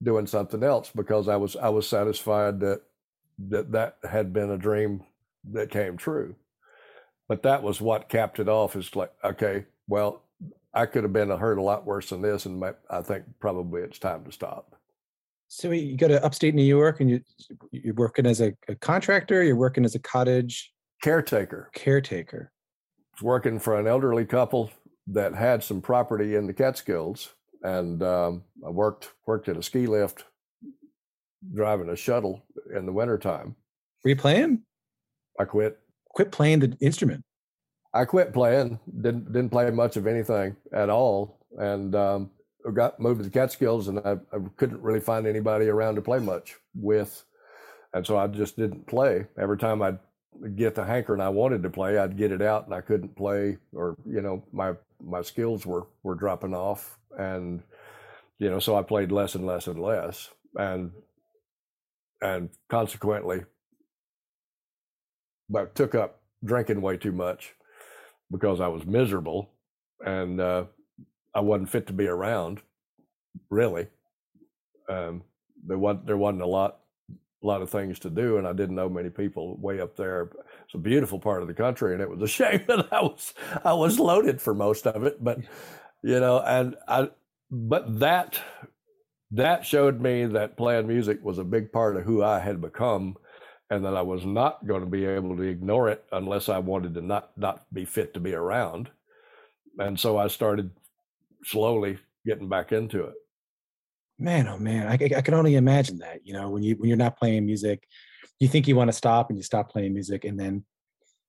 [0.02, 2.82] doing something else because I was I was satisfied that
[3.50, 5.04] that that had been a dream
[5.52, 6.36] that came true.
[7.28, 8.76] But that was what capped it off.
[8.76, 10.24] Is like, okay, well,
[10.74, 13.26] I could have been uh, hurt a lot worse than this, and my, I think
[13.40, 14.76] probably it's time to stop.
[15.48, 17.22] So you go to upstate New York and you
[17.72, 21.70] you're working as a, a contractor, you're working as a cottage Caretaker.
[21.74, 22.52] caretaker.
[23.22, 24.70] working for an elderly couple
[25.08, 27.34] that had some property in the Catskills,
[27.64, 30.26] and um, I worked worked at a ski lift,
[31.54, 32.44] driving a shuttle
[32.76, 33.56] in the wintertime.
[34.04, 34.64] Were you playing?
[35.40, 35.80] I quit.
[36.10, 37.24] Quit playing the instrument.
[37.94, 38.80] I quit playing.
[39.02, 42.32] Didn't didn't play much of anything at all, and um,
[42.74, 46.20] got moved to the Catskills, and I, I couldn't really find anybody around to play
[46.20, 47.24] much with,
[47.94, 49.26] and so I just didn't play.
[49.38, 50.00] Every time I'd
[50.56, 53.58] get the hankering I wanted to play, I'd get it out, and I couldn't play,
[53.74, 54.74] or you know, my
[55.04, 57.62] my skills were were dropping off, and
[58.40, 60.92] you know, so I played less and less and less, and
[62.22, 63.44] and consequently,
[65.50, 67.56] but took up drinking way too much
[68.32, 69.50] because I was miserable
[70.06, 70.66] and uh,
[71.34, 72.62] I wasn't fit to be around.
[73.50, 73.88] Really,
[74.90, 75.24] um,
[75.66, 76.79] there wasn't there wasn't a lot
[77.42, 80.30] a lot of things to do, and I didn't know many people way up there.
[80.66, 83.34] It's a beautiful part of the country, and it was a shame that I was
[83.64, 85.24] I was loaded for most of it.
[85.24, 85.40] But
[86.04, 87.10] you know, and I
[87.52, 88.40] but that
[89.32, 93.16] that showed me that playing music was a big part of who I had become
[93.70, 96.96] and that I was not going to be able to ignore it unless I wanted
[96.96, 98.90] to not not be fit to be around.
[99.78, 100.72] And so I started
[101.44, 103.14] slowly getting back into it.
[104.20, 106.20] Man, oh man, I, I can only imagine that.
[106.26, 107.88] You know, when you when you're not playing music,
[108.40, 110.66] you think you want to stop and you stop playing music, and then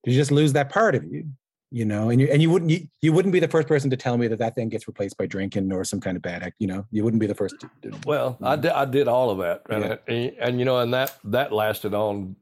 [0.05, 1.25] you just lose that part of you.
[1.73, 3.97] You know, and you and you wouldn't you, you wouldn't be the first person to
[3.97, 6.57] tell me that that thing gets replaced by drinking or some kind of bad act.
[6.59, 7.55] You know, you wouldn't be the first.
[7.61, 8.61] To, to, Well, I mm.
[8.61, 9.95] did I did all of that, and, Yeah.
[10.13, 12.35] and and you know, and that that lasted on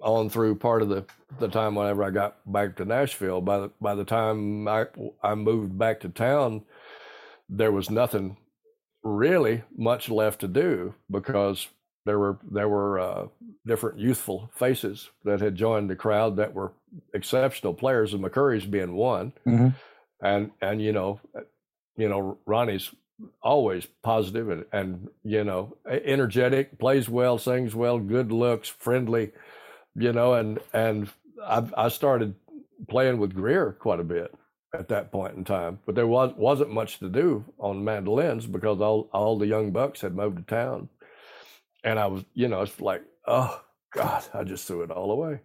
[0.00, 1.04] on through part of the
[1.38, 3.40] the time whenever I got back to Nashville.
[3.40, 4.86] By the by the time I
[5.22, 6.62] I moved back to town,
[7.48, 8.36] there was nothing
[9.02, 11.68] really much left to do because
[12.04, 13.26] there were there were uh,
[13.66, 16.72] different youthful faces that had joined the crowd that were
[17.14, 19.74] exceptional players, and McCoury's being one Mhm.
[20.20, 21.20] and and you know
[21.96, 22.90] you know ronnie's
[23.42, 29.30] always positive and and you know energetic plays well sings well good looks friendly
[29.94, 31.08] you know and and
[31.46, 32.34] i i started
[32.88, 34.34] playing with Grier quite a bit
[34.74, 38.80] at that point in time but there was wasn't much to do on mandolins because
[38.80, 40.88] all all the young bucks had moved to town
[41.84, 43.62] and i was you know it's like oh
[43.92, 45.40] god i just threw it all away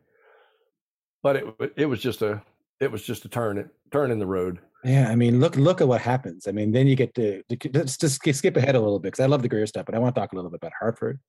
[1.24, 2.42] but it it was just a
[2.80, 5.82] it was just a turn it turn in the road Yeah, I mean, look look
[5.82, 6.48] at what happens.
[6.48, 9.24] I mean, then you get to, to let's just skip ahead a little bit because
[9.24, 11.20] I love the Grier stuff, but I want to talk a little bit about Hartford.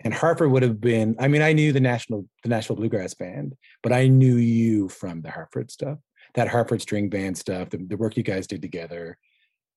[0.00, 1.16] And Hartford would have been.
[1.18, 5.20] I mean, I knew the national the Nashville Bluegrass Band, but I knew you from
[5.20, 5.98] the Hartford stuff,
[6.36, 9.18] that Hartford string band stuff, the, the work you guys did together,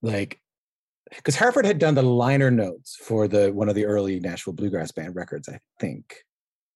[0.01, 0.39] like
[1.15, 4.91] because Hartford had done the liner notes for the one of the early Nashville Bluegrass
[4.91, 6.23] Band records, I think.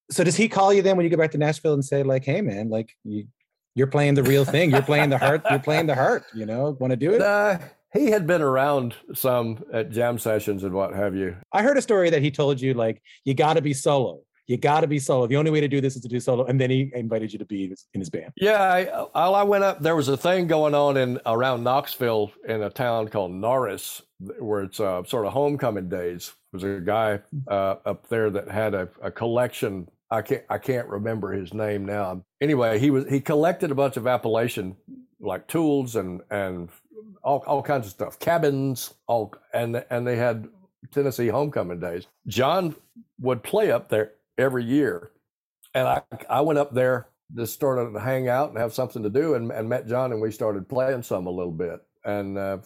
[0.09, 2.25] So does he call you then when you go back to Nashville and say like,
[2.25, 3.27] "Hey, man, like you."
[3.75, 4.69] You're playing the real thing.
[4.69, 5.41] You're playing the heart.
[5.49, 6.25] You're playing the heart.
[6.35, 7.23] You know, want to do it?
[7.23, 7.57] Uh,
[7.91, 11.35] he had been around some at jam sessions and what have you.
[11.51, 14.21] I heard a story that he told you like you got to be solo.
[14.47, 15.25] You got to be solo.
[15.25, 17.39] The only way to do this is to do solo, and then he invited you
[17.39, 18.33] to be in his band.
[18.35, 18.83] Yeah, I,
[19.15, 19.81] I went up.
[19.81, 24.01] There was a thing going on in around Knoxville in a town called Norris,
[24.39, 26.33] where it's uh, sort of homecoming days.
[26.51, 29.87] There was a guy uh, up there that had a, a collection.
[30.11, 32.23] I can't I can't remember his name now.
[32.41, 34.75] Anyway, he was he collected a bunch of Appalachian
[35.21, 36.69] like tools and and
[37.23, 40.49] all, all kinds of stuff, cabins, all and and they had
[40.91, 42.07] Tennessee homecoming days.
[42.27, 42.75] John
[43.19, 45.11] would play up there every year,
[45.73, 49.09] and I I went up there just started to hang out and have something to
[49.09, 52.57] do, and, and met John, and we started playing some a little bit, and uh,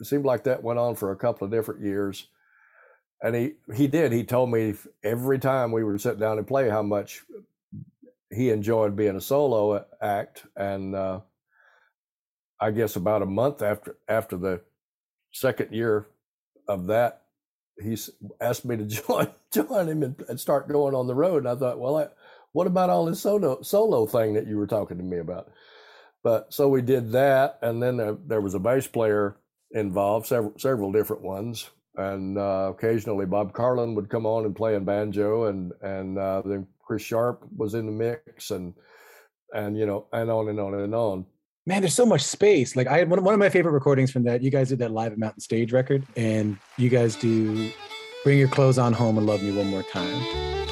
[0.00, 2.28] it seemed like that went on for a couple of different years.
[3.22, 4.12] And he he did.
[4.12, 7.22] He told me every time we would sit down and play how much
[8.30, 11.20] he enjoyed being a solo act, and uh,
[12.60, 14.60] I guess about a month after after the
[15.32, 16.06] second year
[16.68, 17.23] of that,
[17.82, 17.96] he
[18.40, 21.38] asked me to join join him and, and start going on the road.
[21.38, 22.08] And I thought, well, I,
[22.52, 25.50] what about all this solo solo thing that you were talking to me about?
[26.22, 29.36] But so we did that, and then there, there was a bass player
[29.72, 34.74] involved, several several different ones, and uh, occasionally Bob Carlin would come on and play
[34.74, 38.74] in banjo, and and uh, then Chris Sharp was in the mix, and
[39.54, 41.26] and you know, and on and on and on.
[41.66, 42.76] Man, there's so much space.
[42.76, 44.42] Like I had one, one of my favorite recordings from that.
[44.42, 47.70] You guys did that live at Mountain Stage record, and you guys do
[48.22, 50.63] "Bring Your Clothes On Home and Love Me One More Time."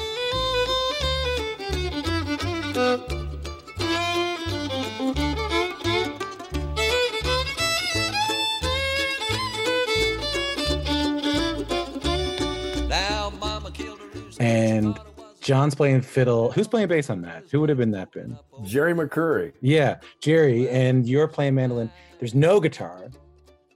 [15.43, 16.51] John's playing fiddle.
[16.53, 17.43] Who's playing bass on that?
[17.51, 18.37] Who would have been that been?
[18.63, 19.51] Jerry McCoury.
[19.61, 21.91] Yeah, Jerry, and you're playing mandolin.
[22.19, 23.09] There's no guitar.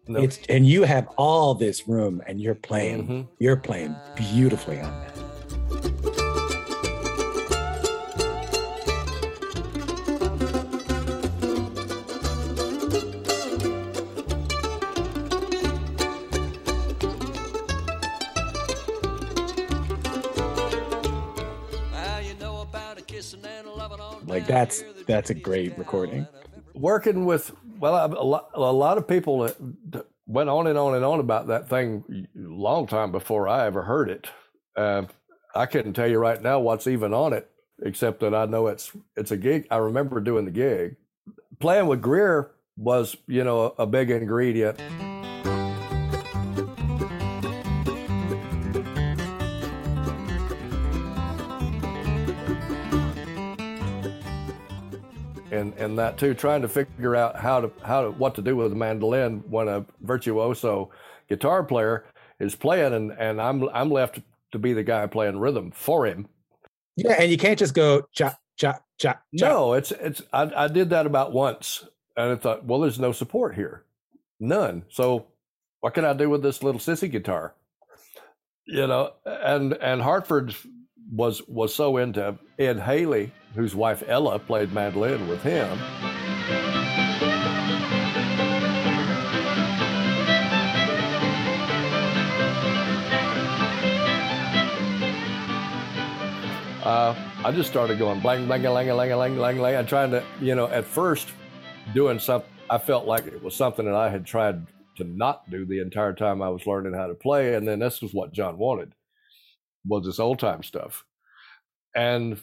[0.07, 0.23] Nope.
[0.23, 3.03] It's and you have all this room, and you're playing.
[3.03, 3.21] Mm-hmm.
[3.39, 5.16] You're playing beautifully on that.
[24.47, 26.27] That's that's a great recording.
[26.73, 29.49] Working with well, a lot, a lot of people
[30.25, 33.83] went on and on and on about that thing a long time before I ever
[33.83, 34.27] heard it.
[34.75, 35.03] Uh,
[35.55, 37.49] I couldn't tell you right now what's even on it,
[37.83, 39.67] except that I know it's it's a gig.
[39.69, 40.95] I remember doing the gig.
[41.59, 44.79] Playing with Grier was, you know, a, a big ingredient.
[55.57, 58.55] And and that too, trying to figure out how to how to what to do
[58.55, 60.89] with the mandolin when a virtuoso
[61.29, 62.05] guitar player
[62.39, 64.19] is playing, and and I'm I'm left
[64.51, 66.27] to be the guy playing rhythm for him.
[66.95, 68.83] Yeah, and you can't just go chop chop.
[68.99, 69.21] chop.
[69.33, 71.85] No, it's it's I, I did that about once,
[72.15, 73.83] and I thought, well, there's no support here,
[74.39, 74.83] none.
[74.89, 75.27] So
[75.81, 77.53] what can I do with this little sissy guitar?
[78.65, 80.55] You know, and and Hartford
[81.11, 85.67] was was so into Ed Haley, whose wife Ella played mandolin with him.
[96.85, 99.75] Uh, I just started going blang, blang, blang, blang, blang, blang, blang.
[99.75, 101.29] I'm trying to, you know, at first
[101.95, 105.65] doing something, I felt like it was something that I had tried to not do
[105.65, 107.55] the entire time I was learning how to play.
[107.55, 108.93] And then this was what John wanted,
[109.83, 111.03] was this old time stuff.
[111.95, 112.39] And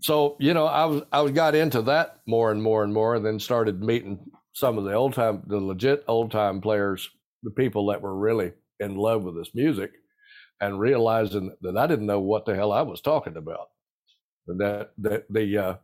[0.00, 3.16] so, you know, I was, I was got into that more and more and more,
[3.16, 4.18] and then started meeting
[4.52, 7.08] some of the old time, the legit old time players,
[7.42, 9.90] the people that were really in love with this music
[10.60, 13.68] and realizing that I didn't know what the hell I was talking about.
[14.46, 15.74] That that the uh,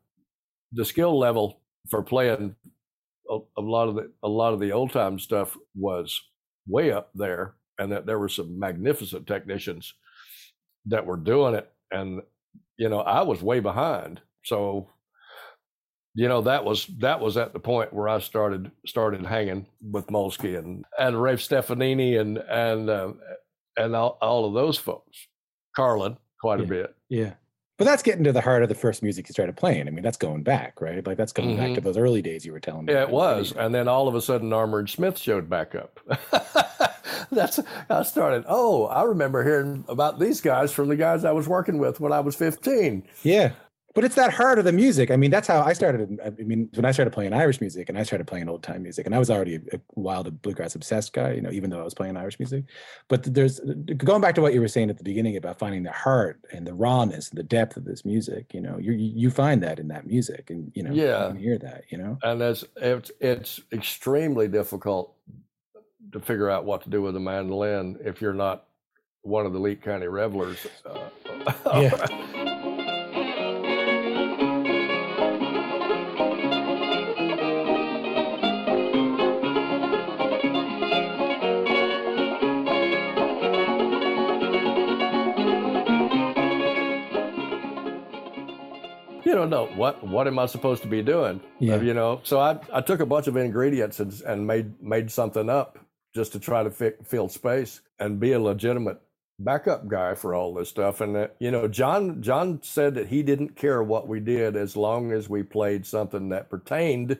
[0.72, 2.54] the skill level for playing
[3.28, 6.20] a, a lot of the a lot of the old time stuff was
[6.66, 9.94] way up there, and that there were some magnificent technicians
[10.86, 12.20] that were doing it, and
[12.76, 14.90] you know I was way behind, so
[16.14, 20.06] you know that was that was at the point where I started started hanging with
[20.08, 23.12] Molsky and and Rafe Stefanini and and uh,
[23.76, 25.28] and all, all of those folks,
[25.74, 26.94] Carlin quite a bit.
[27.08, 27.34] Yeah.
[27.78, 29.88] But that's getting to the heart of the first music you started playing.
[29.88, 31.06] I mean, that's going back, right?
[31.06, 32.92] Like that's going back to those early days you were telling me.
[32.92, 33.52] Yeah, it was.
[33.52, 35.98] And then all of a sudden, Armored Smith showed back up.
[37.32, 38.44] That's how I started.
[38.48, 42.12] Oh, I remember hearing about these guys from the guys I was working with when
[42.12, 43.04] I was 15.
[43.22, 43.52] Yeah.
[43.92, 45.10] But it's that heart of the music.
[45.10, 46.20] I mean, that's how I started.
[46.24, 49.04] I mean, when I started playing Irish music and I started playing old time music,
[49.04, 51.92] and I was already a, wild bluegrass obsessed guy, you know, even though I was
[51.92, 52.66] playing Irish music.
[53.08, 53.58] But there's
[53.96, 56.64] going back to what you were saying at the beginning about finding the heart and
[56.64, 58.54] the rawness and the depth of this music.
[58.54, 61.26] You know, you you find that in that music, and you know, Yeah.
[61.26, 61.82] you can hear that.
[61.88, 65.16] You know, And that's it's it's extremely difficult
[66.12, 68.66] to figure out what to do with a mandolin if you're not
[69.22, 70.66] one of the Leake County revelers.
[70.84, 71.08] Uh,
[71.80, 72.06] Yeah.
[89.24, 91.40] you don't know what what am I supposed to be doing?
[91.58, 91.80] Yeah.
[91.80, 95.48] You know, so I I took a bunch of ingredients and and made made something
[95.48, 95.78] up
[96.14, 99.00] just to try to fi- fill space and be a legitimate
[99.38, 101.00] backup guy for all this stuff.
[101.00, 105.12] And you know, John John said that he didn't care what we did as long
[105.12, 107.18] as we played something that pertained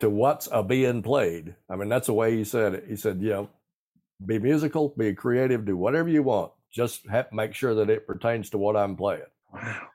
[0.00, 1.54] to what's a being played.
[1.70, 2.84] I mean, that's the way he said it.
[2.88, 3.50] He said, you know,
[4.24, 6.52] be musical, be creative, do whatever you want.
[6.70, 9.22] Just make sure that it pertains to what I'm playing.
[9.52, 9.88] Wow.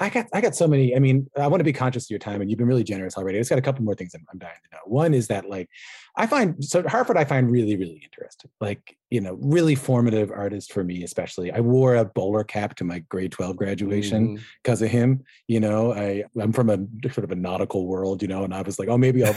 [0.00, 0.94] I got I got so many.
[0.94, 3.16] I mean, I want to be conscious of your time, and you've been really generous
[3.16, 3.38] already.
[3.38, 4.82] I just got a couple more things I'm, I'm dying to know.
[4.84, 5.68] One is that like
[6.16, 8.50] I find so Hartford I find really really interesting.
[8.60, 11.50] Like you know, really formative artist for me, especially.
[11.50, 14.44] I wore a bowler cap to my grade twelve graduation mm-hmm.
[14.62, 15.24] because of him.
[15.46, 16.78] You know, I I'm from a
[17.10, 19.36] sort of a nautical world, you know, and I was like, oh, maybe I'll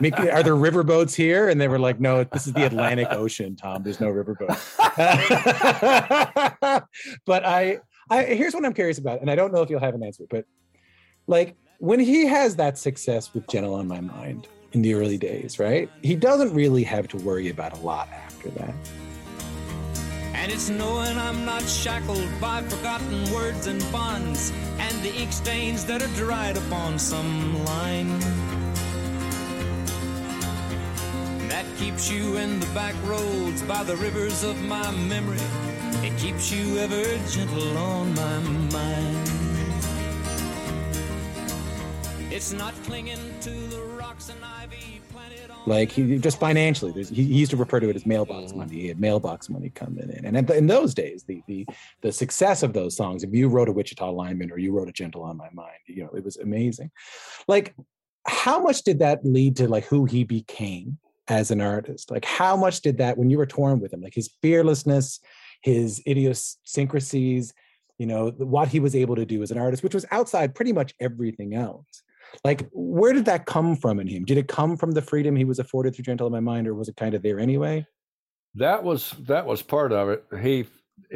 [0.00, 0.18] make.
[0.18, 1.48] Are there riverboats here?
[1.48, 3.82] And they were like, no, this is the Atlantic Ocean, Tom.
[3.82, 4.58] There's no riverboat.
[7.26, 7.80] but I,
[8.12, 10.24] I here's what I'm curious about, and I don't know if you'll have an answer,
[10.28, 10.44] but
[11.26, 15.58] like when he has that success with Gentle on My Mind in the early days,
[15.58, 15.90] right?
[16.02, 18.74] He doesn't really have to worry about a lot after that.
[20.34, 25.84] And it's knowing I'm not shackled by forgotten words and bonds and the ink stains
[25.86, 28.18] that are dried upon some line.
[31.48, 35.38] That keeps you in the back roads by the rivers of my memory.
[36.04, 39.28] It keeps you ever gentle on my mind.
[42.28, 45.58] It's not clinging to the rocks and ivy planted on.
[45.64, 48.56] Like he just financially, there's, he, he used to refer to it as mailbox mm.
[48.56, 48.80] money.
[48.80, 51.64] He had mailbox money coming in, and in, in those days, the the
[52.00, 53.22] the success of those songs.
[53.22, 56.02] If you wrote a Wichita lineman or you wrote a Gentle on My Mind, you
[56.02, 56.90] know it was amazing.
[57.46, 57.76] Like,
[58.26, 60.98] how much did that lead to like who he became
[61.28, 62.10] as an artist?
[62.10, 65.20] Like, how much did that when you were touring with him, like his fearlessness,
[65.62, 67.52] his idiosyncrasies,
[67.98, 70.72] you know, what he was able to do as an artist, which was outside pretty
[70.72, 72.02] much everything else.
[72.44, 74.24] Like, where did that come from in him?
[74.24, 76.74] Did it come from the freedom he was afforded through Gentle on My Mind, or
[76.74, 77.86] was it kind of there anyway?
[78.54, 80.24] That was that was part of it.
[80.40, 80.66] He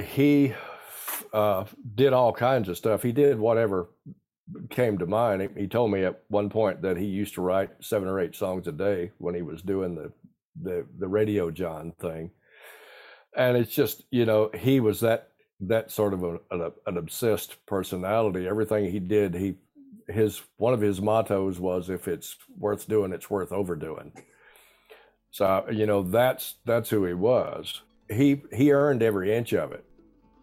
[0.03, 0.55] he
[1.33, 3.03] uh, did all kinds of stuff.
[3.03, 3.89] He did whatever
[4.71, 5.43] came to mind.
[5.43, 8.35] He, he told me at one point that he used to write seven or eight
[8.35, 10.13] songs a day when he was doing the
[10.63, 12.31] the the radio John thing.
[13.37, 15.29] And it's just you know he was that
[15.61, 18.47] that sort of a, an, an obsessed personality.
[18.47, 19.57] Everything he did, he
[20.09, 24.13] his one of his mottos was if it's worth doing, it's worth overdoing.
[25.31, 27.83] So you know that's that's who he was.
[28.09, 29.85] He he earned every inch of it.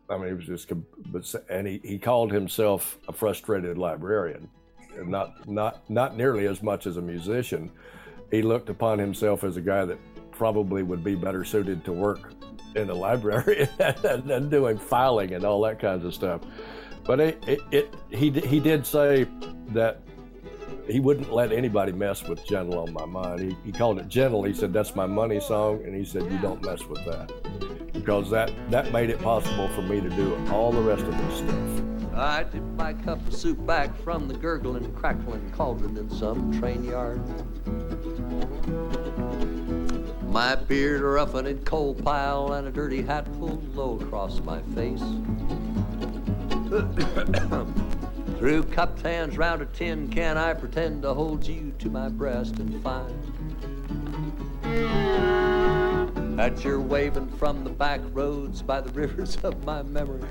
[0.10, 0.72] I mean, he was just,
[1.50, 4.50] and he, he called himself a frustrated librarian,
[5.06, 7.72] not not not nearly as much as a musician.
[8.30, 9.98] He looked upon himself as a guy that
[10.32, 12.34] probably would be better suited to work
[12.76, 16.42] in the library and, doing filing and all that kinds of stuff.
[17.06, 19.28] But it, it, it he he did say
[19.70, 20.02] that
[20.88, 23.40] he wouldn't let anybody mess with gentle on my mind.
[23.40, 24.44] He, he called it gentle.
[24.44, 27.32] He said that's my money song, and he said you don't mess with that
[27.94, 31.38] because that that made it possible for me to do all the rest of this
[31.38, 31.84] stuff.
[32.16, 36.84] I dip my cup of soup back from the gurgling, crackling cauldron in some train
[36.84, 37.22] yard.
[40.34, 45.04] My beard roughened in coal pile and a dirty hat pulled low across my face.
[48.40, 52.58] Through cupped hands round a tin can, I pretend to hold you to my breast
[52.58, 53.14] and find
[56.36, 60.28] that you're waving from the back roads by the rivers of my memory.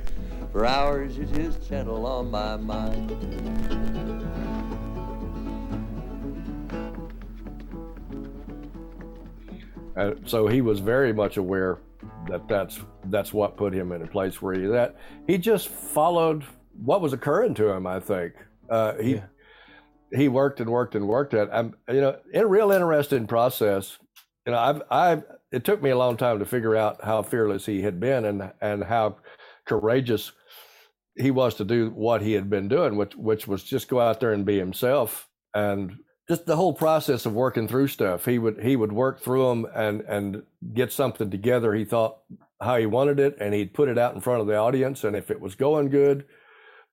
[0.51, 4.42] For hours you're just gentle on my mind.
[9.97, 11.79] Uh, so he was very much aware
[12.29, 16.45] that that's that's what put him in a place where he that he just followed
[16.85, 17.87] what was occurring to him.
[17.87, 18.35] I think
[18.71, 19.25] uh, he Yeah.
[20.13, 21.49] he worked and worked and worked at.
[21.55, 23.99] I'm you know in a real interesting process.
[24.47, 27.67] You know I've I've it took me a long time to figure out how fearless
[27.67, 29.17] he had been and and how
[29.67, 30.33] courageous
[31.17, 34.19] he was to do what he had been doing, which which was just go out
[34.21, 35.93] there and be himself and
[36.29, 38.25] just the whole process of working through stuff.
[38.25, 40.43] He would he would work through them and and
[40.73, 41.75] get something together.
[41.75, 42.19] He thought
[42.61, 45.05] how he wanted it, and he'd put it out in front of the audience.
[45.05, 46.25] And if it was going good,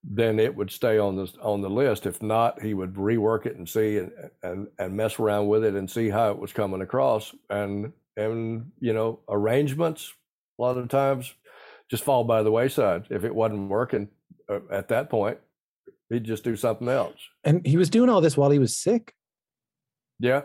[0.02, 2.06] then it would stay on the on the list.
[2.06, 4.10] If not, he would rework it and see and
[4.42, 7.34] and and mess around with it and see how it was coming across.
[7.48, 10.12] And and you know arrangements
[10.58, 11.32] a lot of times
[11.90, 14.08] just fall by the wayside if it wasn't working
[14.48, 15.38] uh, at that point.
[16.08, 17.16] He'd just do something else.
[17.44, 19.14] And he was doing all this while he was sick.
[20.20, 20.42] Yeah.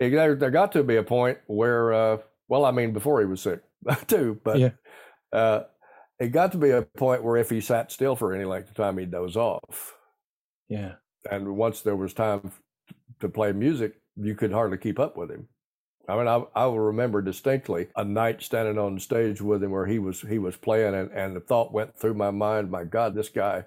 [0.00, 2.18] It, there, there got to be a point where, uh,
[2.48, 3.62] well, I mean, before he was sick
[4.06, 4.70] too, but Yeah.
[5.32, 5.64] uh,
[6.20, 8.76] it got to be a point where if he sat still for any length of
[8.76, 9.94] time, he'd doze off.
[10.68, 10.94] Yeah.
[11.30, 12.52] And once there was time
[13.20, 15.48] to play music, you could hardly keep up with him.
[16.08, 19.86] I mean, I, I will remember distinctly a night standing on stage with him where
[19.86, 23.14] he was he was playing, and, and the thought went through my mind, my God,
[23.14, 23.64] this guy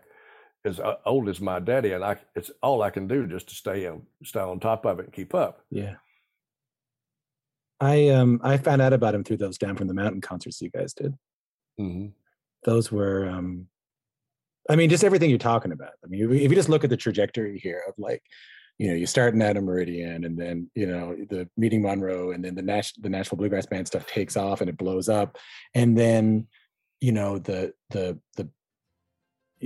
[0.64, 3.56] is uh, old as my daddy, and I it's all I can do just to
[3.56, 5.66] stay on stay on top of it and keep up.
[5.70, 5.96] Yeah.
[7.80, 10.70] I um I found out about him through those Down from the Mountain concerts you
[10.70, 11.14] guys did.
[11.80, 12.08] Mm-hmm.
[12.64, 13.68] Those were um
[14.70, 15.94] I mean just everything you're talking about.
[16.04, 18.22] I mean if you- if you just look at the trajectory here of like
[18.78, 22.44] you know, you start in Adam Meridian and then, you know, the meeting Monroe and
[22.44, 25.38] then the Nash the Nashville Bluegrass Band stuff takes off and it blows up.
[25.76, 26.48] And then,
[27.00, 28.50] you know, the the the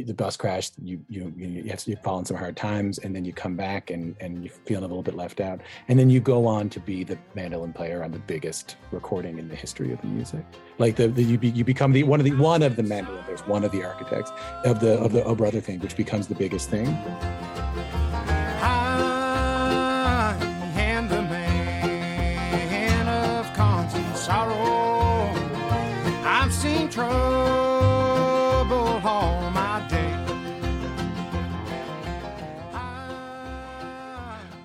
[0.03, 2.99] the bus crash, you you you you have to you fall in some hard times,
[2.99, 5.97] and then you come back and and you feel a little bit left out, and
[5.97, 9.55] then you go on to be the mandolin player on the biggest recording in the
[9.55, 10.45] history of the music.
[10.77, 13.23] Like the, the you be, you become the one of the one of the mandolin
[13.23, 14.31] players, one of the architects
[14.65, 16.87] of the of the Oh Brother thing, which becomes the biggest thing.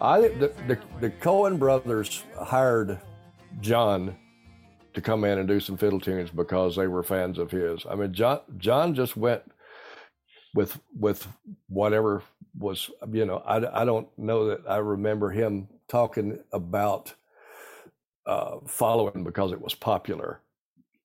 [0.00, 3.00] I the, the the Coen brothers hired
[3.60, 4.16] John
[4.94, 7.84] to come in and do some fiddle tunes because they were fans of his.
[7.88, 9.42] I mean, John John just went
[10.54, 11.26] with with
[11.68, 12.22] whatever
[12.58, 17.14] was you know I, I don't know that I remember him talking about
[18.26, 20.40] uh, following because it was popular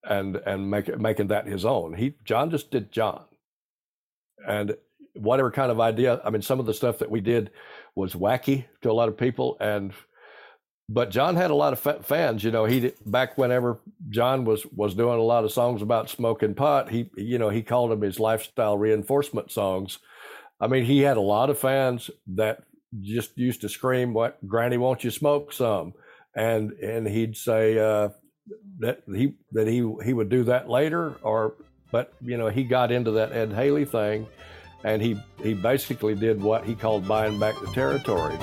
[0.04, 1.94] and and make, making that his own.
[1.94, 3.24] He John just did John,
[4.46, 4.76] and
[5.18, 6.20] whatever kind of idea.
[6.24, 7.50] I mean, some of the stuff that we did
[7.94, 9.92] was wacky to a lot of people, and
[10.88, 12.44] but John had a lot of fa- fans.
[12.44, 16.54] You know, he back whenever John was was doing a lot of songs about smoking
[16.54, 16.90] pot.
[16.90, 19.98] He you know he called them his lifestyle reinforcement songs.
[20.60, 22.62] I mean, he had a lot of fans that
[23.00, 25.94] just used to scream, "What, Granny, won't you smoke some?"
[26.34, 28.10] And and he'd say uh,
[28.78, 31.54] that he that he he would do that later, or
[31.90, 34.26] but you know he got into that Ed Haley thing,
[34.84, 38.34] and he he basically did what he called buying back the territory.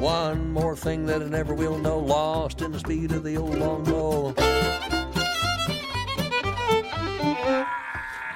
[0.00, 3.56] One more thing that I never will know, lost in the speed of the old
[3.56, 4.32] longbow.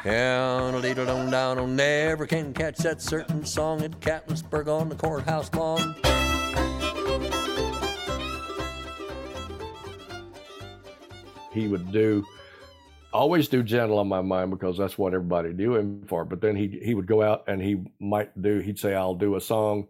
[0.05, 4.89] Down a little down down, oh, never can catch that certain song at Catlettsburg on
[4.89, 5.97] the courthouse lawn.
[11.53, 12.25] He would do
[13.17, 16.25] always do gentle on my mind because that's what everybody knew him for.
[16.25, 19.37] But then he he would go out and he might do he'd say I'll do
[19.37, 19.89] a song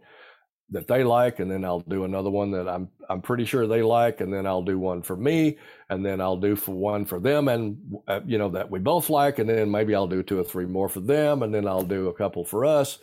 [0.71, 3.83] that they like and then I'll do another one that I'm I'm pretty sure they
[3.83, 5.59] like and then I'll do one for me
[5.91, 9.11] and then I'll do for one for them and uh, you know that we both
[9.11, 11.83] like and then maybe I'll do two or three more for them and then I'll
[11.83, 12.99] do a couple for us.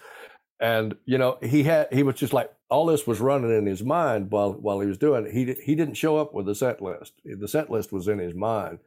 [0.60, 3.84] And you know he had he was just like all this was running in his
[3.84, 5.34] mind while while he was doing it.
[5.34, 7.14] He he didn't show up with a set list.
[7.26, 8.80] The set list was in his mind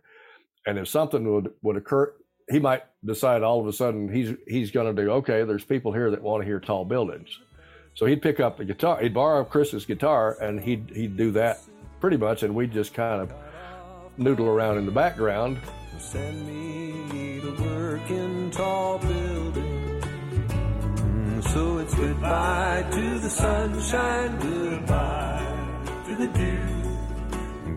[0.67, 2.13] and if something would would occur
[2.49, 5.93] he might decide all of a sudden he's he's going to do okay there's people
[5.93, 7.39] here that want to hear tall buildings
[7.97, 11.61] so he'd pick up the guitar, he'd borrow Chris's guitar, and he'd he'd do that
[11.99, 13.33] pretty much, and we'd just kind of
[14.19, 15.59] noodle around in the background.
[15.99, 20.05] Send me to work in tall buildings.
[21.53, 26.76] So it's goodbye to the sunshine, goodbye to the dew,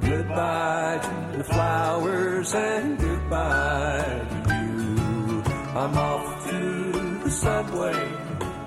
[0.09, 5.43] goodbye to the flowers, and goodbye to you.
[5.77, 6.91] I'm off to
[7.23, 8.11] the subway.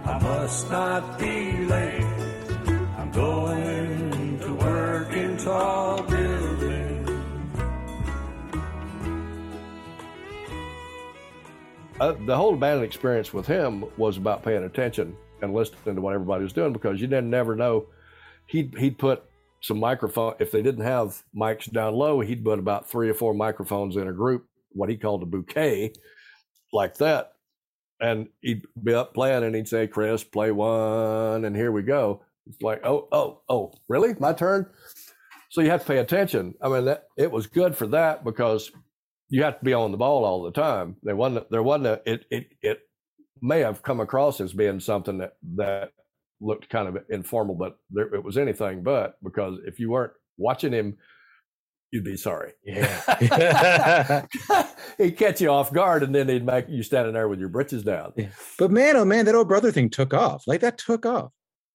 [0.05, 2.05] I must not be late.
[2.97, 7.11] I'm going to work in tall buildings.
[12.01, 16.14] Uh, the whole band experience with him was about paying attention and listening to what
[16.14, 17.86] everybody was doing because you didn't never know.
[18.47, 19.24] He'd he'd put
[19.63, 22.21] some microphone if they didn't have mics down low.
[22.21, 25.93] He'd put about three or four microphones in a group, what he called a bouquet,
[26.73, 27.33] like that,
[28.01, 32.23] and he'd be up playing and he'd say, Chris, play one, and here we go.
[32.47, 34.15] It's like, oh, oh, oh, really?
[34.19, 34.67] My turn?
[35.51, 36.55] So you have to pay attention.
[36.61, 38.73] I mean, that, it was good for that because
[39.29, 40.97] you have to be on the ball all the time.
[41.03, 42.81] There wasn't, there wasn't a, it, it, it
[43.41, 45.93] may have come across as being something that, that
[46.43, 50.73] looked kind of informal, but there, it was anything but because if you weren't watching
[50.73, 50.97] him,
[51.93, 52.52] you'd be sorry.
[52.64, 54.27] Yeah.
[54.98, 57.82] he'd catch you off guard and then he'd make you standing there with your britches
[57.82, 58.12] down.
[58.59, 60.44] But man, oh man, that O Brother thing took off.
[60.47, 61.32] Like that took off.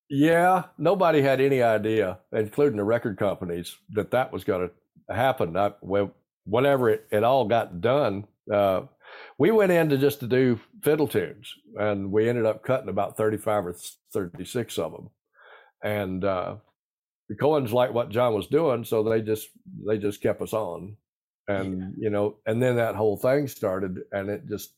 [0.09, 5.55] Yeah, nobody had any idea, including the record companies, that that was going to happen.
[5.57, 6.13] I, well,
[6.45, 8.83] whenever it, it all got done, uh,
[9.37, 13.17] we went in to just to do fiddle tunes, and we ended up cutting about
[13.17, 13.75] thirty-five or
[14.13, 15.09] thirty-six of them.
[15.83, 16.55] And uh,
[17.29, 19.49] the Coens liked what John was doing, so they just
[19.85, 20.97] they just kept us on,
[21.47, 24.73] and you know, and then that whole thing started, and it just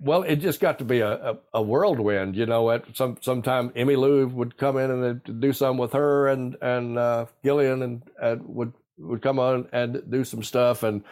[0.00, 2.70] well, it just got to be a, a, a whirlwind, you know.
[2.70, 7.26] At some sometime, Emmylou would come in and do some with her, and and uh,
[7.44, 11.02] Gillian and, and would would come on and do some stuff, and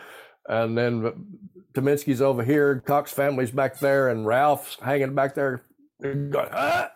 [0.49, 1.39] and then
[1.75, 5.63] Tyminski's over here, Cox family's back there, and Ralph's hanging back there,
[6.01, 6.91] going, ah,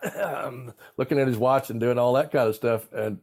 [0.97, 3.19] looking at his watch and doing all that kind of stuff, and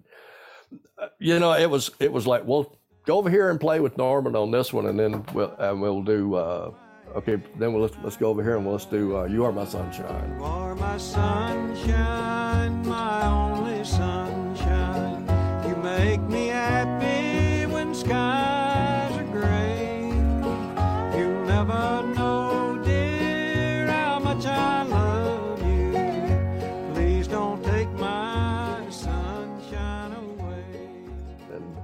[0.99, 2.77] uh, you know, it was it was like, well,
[3.07, 6.03] go over here and play with Norman on this one, and then we'll and we'll
[6.03, 6.35] do.
[6.35, 6.71] Uh,
[7.15, 9.53] Okay, then we'll let's, let's go over here and we'll let's do uh, "You Are
[9.53, 12.44] My Sunshine." You are my sunshine,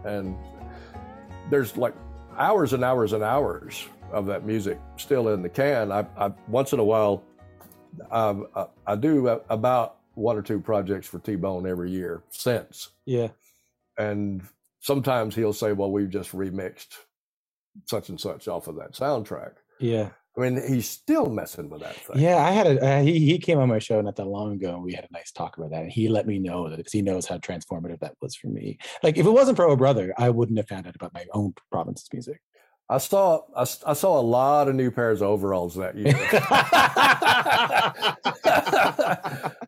[0.05, 0.37] and
[1.51, 1.95] there's like
[2.39, 5.93] hours and hours and hours of that music still in the can.
[5.93, 7.23] I, I once in a while,
[8.11, 12.91] um, I, I do about one or two projects for T Bone every year since.
[13.07, 13.29] Yeah.
[13.99, 14.43] And
[14.81, 16.97] sometimes he'll say, "Well, we've just remixed
[17.87, 20.11] such and such off of that soundtrack." Yeah.
[20.43, 22.19] I mean, he's still messing with that thing.
[22.19, 24.75] Yeah, I had a uh, he he came on my show not that long ago,
[24.75, 25.83] and we had a nice talk about that.
[25.83, 28.79] And he let me know that because he knows how transformative that was for me.
[29.03, 31.55] Like if it wasn't for Oh Brother, I wouldn't have found out about my own
[31.71, 32.41] province's music.
[32.89, 36.13] I saw I saw a lot of new pairs of overalls that year.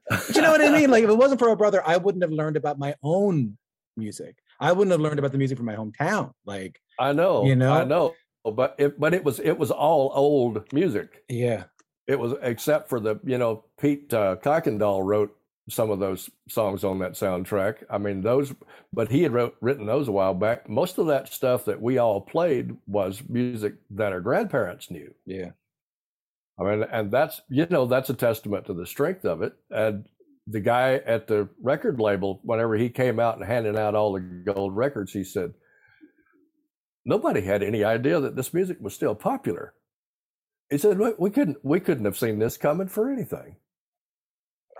[0.08, 0.90] But you know what I mean?
[0.90, 3.56] Like if it wasn't for Oh Brother, I wouldn't have learned about my own
[3.96, 4.36] music.
[4.58, 6.32] I wouldn't have learned about the music from my hometown.
[6.44, 7.72] Like I know, You know?
[7.72, 11.24] I know, but it but it was it was all old music.
[11.28, 11.64] yeah,
[12.06, 15.36] It was except for the you know Pete uh, Kuykendall wrote
[15.68, 17.84] some of those songs on that soundtrack.
[17.88, 18.52] I mean those,
[18.92, 20.68] but he had wrote written those a while back.
[20.68, 25.14] Most of that stuff that we all played was music that our grandparents knew.
[25.26, 25.50] yeah.
[26.58, 29.54] I mean, and that's you know that's a testament to the strength of it.
[29.70, 30.04] And
[30.46, 34.20] the guy at the record label, whenever he came out and handed out all the
[34.20, 35.54] gold records, he said
[37.04, 39.74] nobody had any idea that this music was still popular.
[40.70, 43.56] He said we, couldn't we couldn't have seen this coming for anything.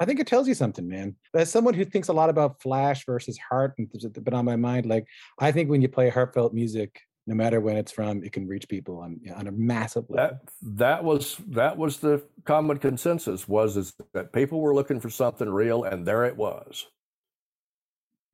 [0.01, 1.17] I think it tells you something, man.
[1.35, 5.07] As someone who thinks a lot about flash versus heart been on my mind, like
[5.39, 8.69] I think when you play heartfelt music, no matter when it's from, it can reach
[8.69, 10.39] people on on a massive level.
[10.63, 15.11] That that was that was the common consensus was is that people were looking for
[15.11, 16.87] something real, and there it was.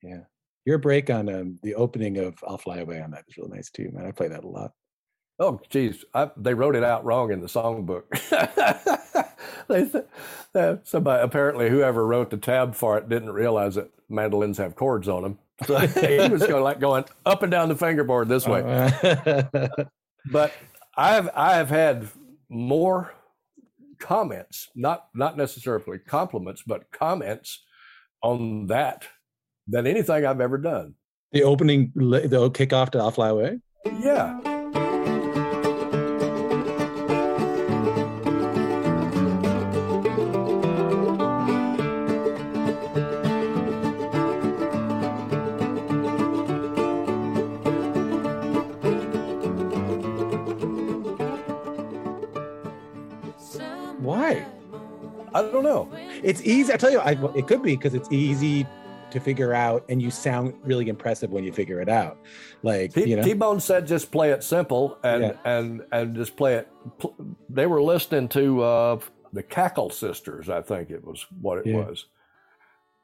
[0.03, 0.23] Yeah.
[0.69, 3.71] Your break on um, the opening of I'll Fly Away on that is really nice
[3.71, 4.05] too, man.
[4.05, 4.73] I play that a lot.
[5.39, 8.03] Oh, geez, I, they wrote it out wrong in the songbook.
[9.69, 10.05] they, th-
[10.55, 15.09] uh, somebody apparently whoever wrote the tab for it didn't realize that mandolins have chords
[15.09, 15.39] on them.
[15.67, 18.61] So he was going like going up and down the fingerboard this way.
[18.63, 19.69] Uh,
[20.31, 20.53] But
[20.99, 22.09] I've I have had
[22.51, 23.15] more
[23.99, 27.65] comments, not not necessarily compliments, but comments
[28.23, 29.07] on that
[29.69, 30.95] than anything I've ever done.
[31.33, 33.61] the opening, the kickoff to I'll Fly Away.
[34.01, 34.41] Yeah.
[54.01, 54.47] Why?
[55.35, 55.91] I don't know.
[56.23, 56.73] It's easy.
[56.73, 58.67] I tell you, I, it could be because it's easy
[59.11, 62.19] to figure out, and you sound really impressive when you figure it out.
[62.63, 65.33] Like T- you know, T-Bone said, "Just play it simple and Yeah.
[65.45, 66.69] and and just play it."
[67.49, 69.01] They were listening to uh,
[69.33, 71.77] the Cackle Sisters, I think it was what it Yeah.
[71.87, 72.07] was,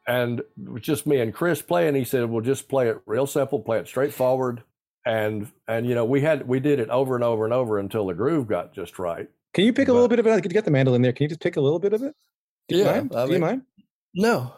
[0.06, 1.94] and it was just me and Chris playing.
[1.94, 4.62] He said, "Well, just play it real simple, play it straightforward."
[5.06, 8.06] And and you know we had we did it over and over and over until
[8.06, 9.28] the groove got just right.
[9.52, 10.40] can you pick a little bit of it?
[10.42, 11.12] Could you get the mandolin there?
[11.12, 12.14] Can you just pick a little bit of it?
[12.68, 13.14] Do you Yeah, mind?
[13.14, 13.62] I Do you mind?
[14.14, 14.54] No,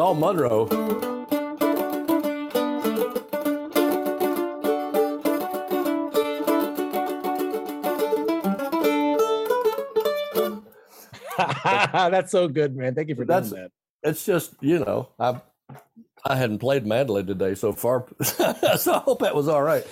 [0.00, 0.66] all Monroe.
[11.92, 12.94] That's so good, man.
[12.94, 13.70] Thank you for doing that.
[14.02, 15.40] it's just you know I
[16.24, 19.86] I hadn't played mandolin today so far, so I hope that was all right.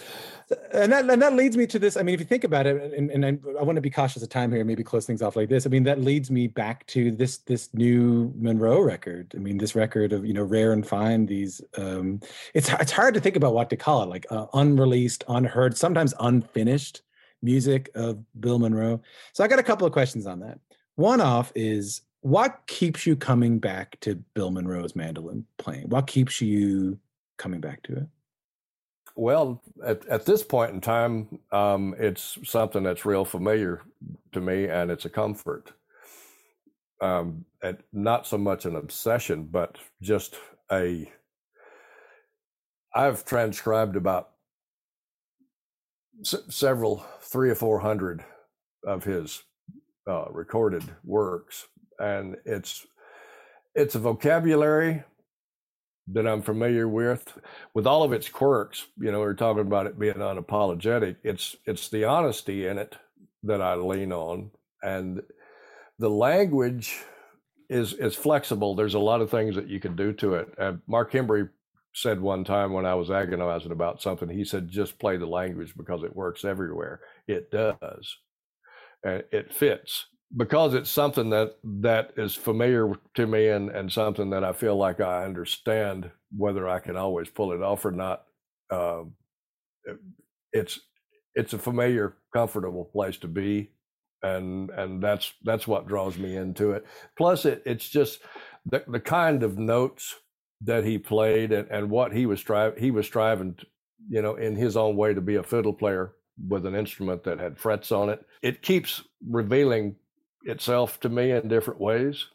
[0.73, 1.97] And that and that leads me to this.
[1.97, 4.23] I mean, if you think about it, and, and I, I want to be cautious
[4.23, 5.67] of time here, maybe close things off like this.
[5.67, 9.33] I mean, that leads me back to this this new Monroe record.
[9.35, 11.27] I mean, this record of you know rare and fine.
[11.27, 12.21] These um,
[12.55, 16.15] it's it's hard to think about what to call it, like uh, unreleased, unheard, sometimes
[16.21, 17.03] unfinished
[17.43, 19.01] music of Bill Monroe.
[19.33, 20.59] So I got a couple of questions on that.
[20.97, 25.89] One off is what keeps you coming back to Bill Monroe's mandolin playing?
[25.89, 26.99] What keeps you
[27.37, 28.07] coming back to it?
[29.19, 33.83] Well, at, at this point in time, um, it's something that's real familiar
[34.31, 35.73] to me, and it's a comfort.
[37.03, 40.37] Um, and not so much an obsession, but just
[40.71, 41.11] a.
[42.95, 44.31] I've transcribed about
[46.21, 48.25] s- several, three or four hundred
[48.87, 49.43] of his
[50.09, 51.67] uh, recorded works,
[51.99, 52.87] and it's
[53.75, 55.03] it's a vocabulary
[56.13, 57.39] that I'm familiar with,
[57.75, 58.87] with all of its quirks.
[58.99, 61.17] You know, we're talking about it being unapologetic.
[61.23, 62.97] It's it's the honesty in it
[63.43, 64.51] that I lean on,
[64.83, 65.23] and
[65.99, 66.97] the language
[67.69, 68.75] is is flexible.
[68.75, 70.55] There's a lot of things that you can do to it.
[70.59, 71.51] Uh, Mark Hembree
[71.93, 75.75] said one time when I was agonizing about something, he said, "Just play the language
[75.77, 77.01] because it works everywhere.
[77.27, 78.17] It does,
[79.05, 80.07] and it fits."
[80.37, 84.77] Because it's something that that is familiar to me and and something that I feel
[84.77, 88.25] like I understand whether I can always pull it off or not
[88.71, 89.05] uh,
[90.53, 90.81] it's
[91.35, 93.71] it's a familiar, comfortable place to be,
[94.23, 96.85] and and that's that's what draws me into it.
[97.17, 98.21] Plus, it it's just
[98.67, 100.17] the the kind of notes
[100.63, 103.67] that he played and, and what he was striving he was striving to,
[104.09, 106.15] you know in his own way to be a fiddle player
[106.49, 109.95] with an instrument that had frets on it it keeps revealing
[110.49, 112.27] itself to me in different ways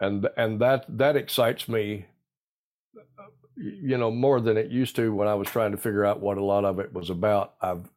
[0.00, 2.06] and and that that excites me
[3.56, 6.38] you know more than it used to when i was trying to figure out what
[6.38, 7.90] a lot of it was about i've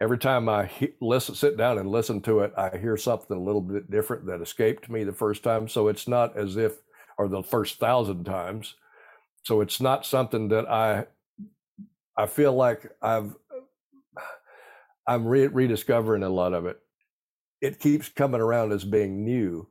[0.00, 3.42] every time i he, listen sit down and listen to it i hear something a
[3.42, 6.78] little bit different that escaped me the first time so it's not as if
[7.18, 8.74] or the first thousand times
[9.44, 11.06] so it's not something that I
[12.16, 13.34] I feel like I've
[15.06, 16.78] I'm re- rediscovering a lot of it.
[17.60, 19.68] It keeps coming around as being new.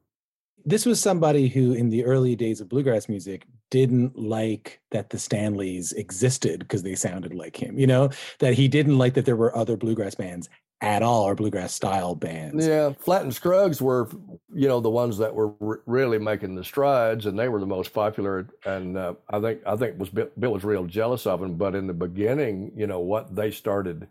[0.65, 5.19] This was somebody who, in the early days of bluegrass music, didn't like that the
[5.19, 7.79] Stanleys existed because they sounded like him.
[7.79, 8.09] You know,
[8.39, 10.49] that he didn't like that there were other bluegrass bands
[10.81, 12.65] at all or bluegrass style bands.
[12.65, 14.09] Yeah, Flatt and Scruggs were,
[14.53, 17.65] you know, the ones that were r- really making the strides, and they were the
[17.65, 18.47] most popular.
[18.65, 21.55] And uh, I think I think was Bill, Bill was real jealous of them.
[21.55, 24.07] But in the beginning, you know, what they started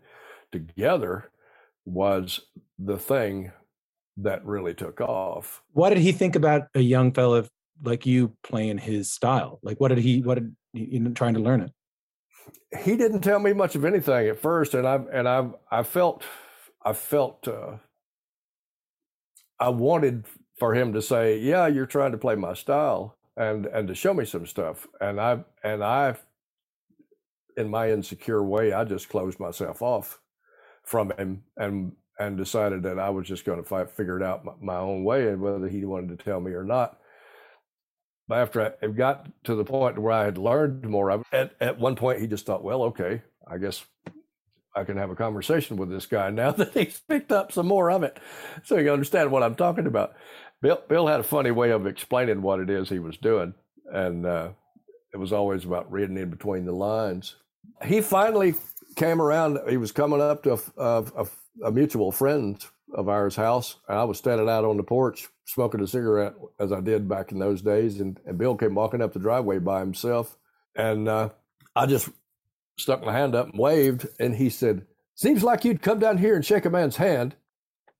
[0.51, 1.31] together
[1.85, 2.41] was
[2.77, 3.51] the thing
[4.23, 5.61] that really took off.
[5.73, 7.45] What did he think about a young fella
[7.83, 9.59] like you playing his style?
[9.61, 10.21] Like, what did he?
[10.21, 11.71] What did you know, trying to learn it?
[12.83, 16.23] He didn't tell me much of anything at first, and I and I I felt
[16.83, 17.77] I felt uh,
[19.59, 20.25] I wanted
[20.57, 24.13] for him to say, "Yeah, you're trying to play my style," and and to show
[24.13, 24.87] me some stuff.
[25.01, 26.15] And I and I,
[27.57, 30.19] in my insecure way, I just closed myself off
[30.83, 34.51] from him and and decided that I was just going to figure it out my,
[34.61, 36.99] my own way, and whether he wanted to tell me or not.
[38.27, 41.79] But after I got to the point where I had learned more of at, at
[41.79, 43.83] one point he just thought, well, okay, I guess
[44.75, 47.89] I can have a conversation with this guy now that he's picked up some more
[47.89, 48.19] of it,
[48.63, 50.13] so you understand what I'm talking about.
[50.61, 53.53] Bill Bill had a funny way of explaining what it is he was doing,
[53.91, 54.49] and uh,
[55.13, 57.37] it was always about reading in between the lines.
[57.85, 58.55] He finally
[58.95, 59.59] came around.
[59.69, 61.27] He was coming up to a, a,
[61.65, 62.63] a mutual friend
[62.93, 66.71] of ours house, and I was standing out on the porch smoking a cigarette as
[66.71, 69.79] I did back in those days, and, and Bill came walking up the driveway by
[69.79, 70.37] himself,
[70.75, 71.29] and uh,
[71.75, 72.09] I just
[72.77, 74.85] stuck my hand up and waved, and he said,
[75.15, 77.35] "Seems like you'd come down here and shake a man's hand."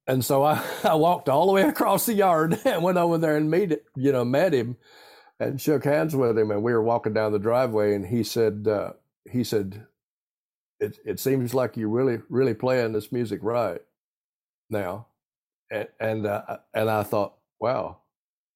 [0.08, 3.38] And so I, I walked all the way across the yard and went over there
[3.38, 4.78] and meet you know, met him
[5.40, 6.52] and shook hands with him.
[6.52, 8.94] And we were walking down the driveway, and he said, uh,
[9.30, 9.86] he said,
[10.80, 13.82] it it seems like you're really really playing this music right
[14.70, 15.08] now,
[15.72, 17.98] and and uh, and I thought, wow,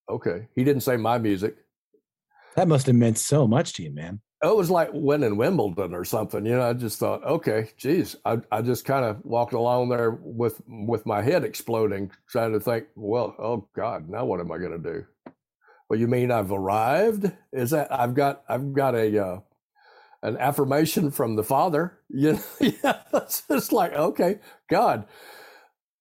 [0.10, 0.48] okay.
[0.56, 1.58] He didn't say my music.
[2.56, 6.04] That must have meant so much to you, man it was like winning Wimbledon or
[6.04, 6.45] something.
[6.45, 10.12] You know, I just thought, okay, geez, I, I just kind of walked along there
[10.22, 14.58] with with my head exploding, trying to think, well, oh God, now what am I
[14.58, 15.06] going to do?
[15.90, 17.32] Well, you mean I've arrived?
[17.54, 19.40] Is that I've got I've got a uh,
[20.24, 22.00] an affirmation from the Father?
[22.10, 24.40] You know, yeah, it's just like okay,
[24.70, 25.06] God,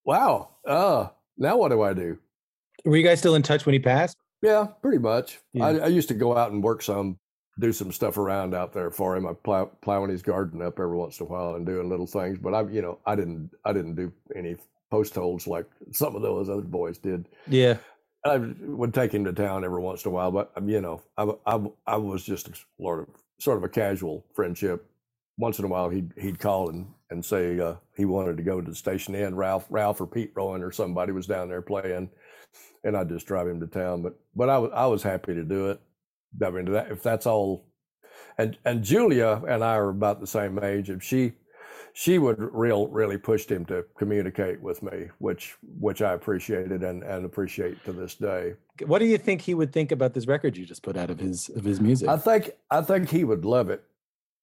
[0.05, 2.19] wow, uh, now what do I do?
[2.85, 4.17] Were you guys still in touch when he passed?
[4.41, 5.39] Yeah, pretty much.
[5.53, 5.67] Yeah.
[5.67, 7.19] I, I used to go out and work some
[7.61, 9.27] do some stuff around out there for him.
[9.27, 12.39] I plow, plowing his garden up every once in a while and doing little things.
[12.39, 14.57] But I, you know, I didn't, I didn't do any
[14.91, 17.29] post holes like some of those other boys did.
[17.47, 17.77] Yeah,
[18.25, 21.03] I would take him to town every once in a while, but um, you know,
[21.17, 22.53] I, I, I was just a
[23.43, 24.87] sort of, a casual friendship.
[25.39, 28.61] Once in a while, he'd he'd call and and say uh, he wanted to go
[28.61, 29.35] to the station inn.
[29.35, 32.11] Ralph, Ralph or Pete Rowan or somebody was down there playing,
[32.85, 34.03] and I'd just drive him to town.
[34.03, 35.81] But but I was I was happy to do it
[36.45, 37.67] I mean, that, if that's all,
[38.39, 41.33] and and Julia and I are about the same age, If she
[41.95, 47.03] she would real really pushed him to communicate with me, which which I appreciated and,
[47.03, 48.55] and appreciate to this day.
[48.87, 51.21] What do you think he would think about this record you just put out of
[51.21, 52.09] his of his music?
[52.09, 53.85] I think I think he would love it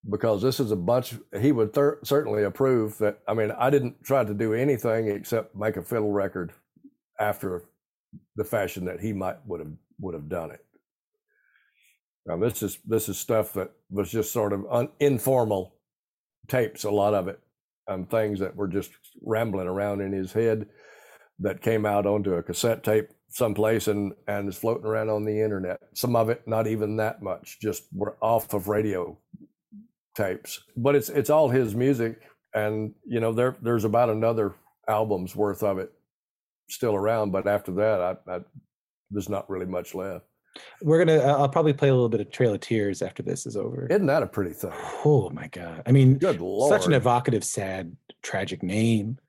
[0.10, 1.16] because this is a bunch.
[1.40, 3.20] He would thir- certainly approve that.
[3.28, 6.54] I mean, I didn't try to do anything except make a fiddle record
[7.20, 7.64] after
[8.36, 10.64] the fashion that he might would have would have done it.
[12.26, 15.74] Now this is this is stuff that was just sort of un, informal
[16.50, 17.40] tapes, a lot of it,
[17.88, 20.68] and things that were just rambling around in his head
[21.40, 25.42] that came out onto a cassette tape someplace and and is floating around on the
[25.42, 25.80] internet.
[25.94, 29.18] Some of it not even that much, just were off of radio
[30.16, 30.62] tapes.
[30.76, 32.22] But it's it's all his music,
[32.54, 34.54] and you know there there's about another
[34.88, 35.94] album's worth of it
[36.70, 37.32] still around.
[37.32, 38.40] But after that, I, I
[39.12, 40.26] there's not really much left.
[40.82, 41.20] We're gonna.
[41.20, 43.88] Uh, I'll probably play a little bit of Trail of Tears after this is over.
[43.88, 44.72] Isn't that a pretty thing?
[45.06, 45.84] Oh my god!
[45.86, 49.20] I mean, Good such an evocative, sad, tragic name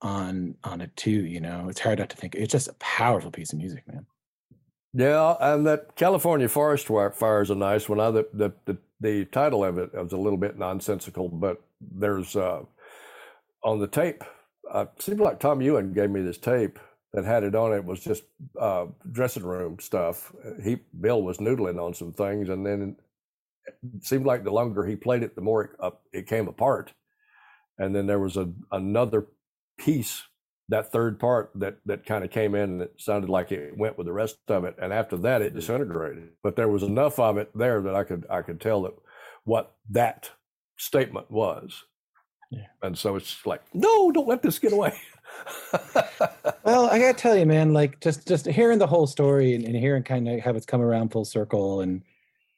[0.00, 1.10] on on it too.
[1.10, 2.34] You know, it's hard not to think.
[2.34, 4.06] It's just a powerful piece of music, man.
[4.94, 8.00] Yeah, and that California forest fire is a nice one.
[8.00, 12.36] I, the, the the the title of it was a little bit nonsensical, but there's
[12.36, 12.62] uh,
[13.64, 14.22] on the tape.
[14.70, 16.78] Uh, seemed like Tom Ewing gave me this tape
[17.14, 17.84] that had it on it.
[17.84, 18.24] was just
[18.60, 20.32] uh, dressing room stuff.
[20.62, 22.96] He Bill was noodling on some things, and then
[23.82, 26.92] it seemed like the longer he played it, the more it, uh, it came apart.
[27.78, 29.26] And then there was a another
[29.78, 30.22] piece
[30.68, 33.98] that third part that that kind of came in and it sounded like it went
[33.98, 37.36] with the rest of it and after that it disintegrated but there was enough of
[37.36, 38.94] it there that i could i could tell that
[39.44, 40.30] what that
[40.78, 41.84] statement was
[42.82, 44.94] and so it's like no don't let this get away
[46.64, 49.74] Well, I gotta tell you, man, like just just hearing the whole story and, and
[49.74, 52.02] hearing kind of how it's come around full circle and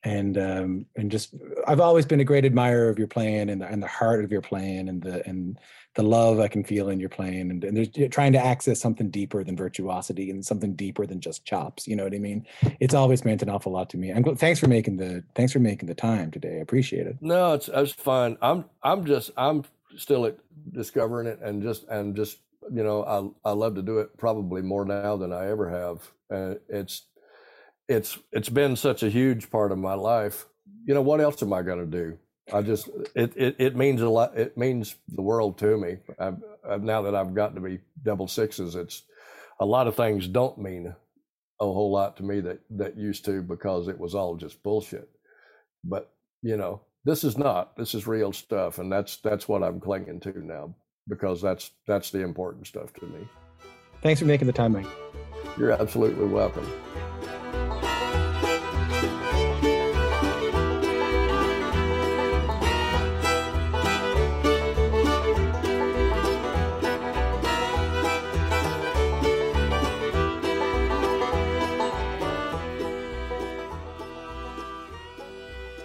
[0.03, 1.35] and um and just
[1.67, 4.31] I've always been a great admirer of your playing and the, and the heart of
[4.31, 5.59] your playing and the and
[5.95, 9.11] the love I can feel in your playing and, and there's trying to access something
[9.11, 11.89] deeper than virtuosity and something deeper than just chops.
[11.89, 12.47] You know what I mean?
[12.81, 14.11] It's always meant an awful lot to me.
[14.11, 16.57] I'm thanks for making the thanks for making the time today.
[16.57, 17.17] I appreciate it.
[17.23, 19.65] no it's it's fine i'm i'm just i'm
[19.97, 20.31] still
[20.73, 22.39] discovering it and just and just
[22.73, 26.13] you know i i love to do it probably more now than i ever have
[26.69, 27.03] it's
[27.89, 30.47] it's it's been such a huge part of my life.
[30.87, 32.19] You know what else am i going to do?
[32.53, 35.99] I just it, it it means a lot it means the world to me.
[36.19, 36.37] I've,
[36.69, 39.03] I've now that i've gotten to be double sixes it's
[39.61, 40.95] a lot of things don't mean
[41.61, 45.09] a whole lot to me that that used to because it was all just bullshit.
[45.85, 46.13] But
[46.43, 50.21] you know this is not this is real stuff and that's that's what i'm clinging
[50.21, 50.75] to now
[51.09, 53.27] because that's that's the important stuff to me
[54.03, 54.87] Thanks for making the time, Mike.
[55.57, 56.71] you're absolutely welcome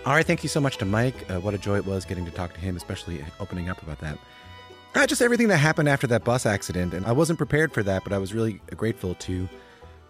[0.09, 1.29] All right, thank you so much to Mike.
[1.29, 3.99] Uh, what a joy it was getting to talk to him, especially opening up about
[3.99, 4.17] that.
[4.95, 8.03] Uh, just everything that happened after that bus accident, and I wasn't prepared for that,
[8.03, 9.47] but I was really grateful to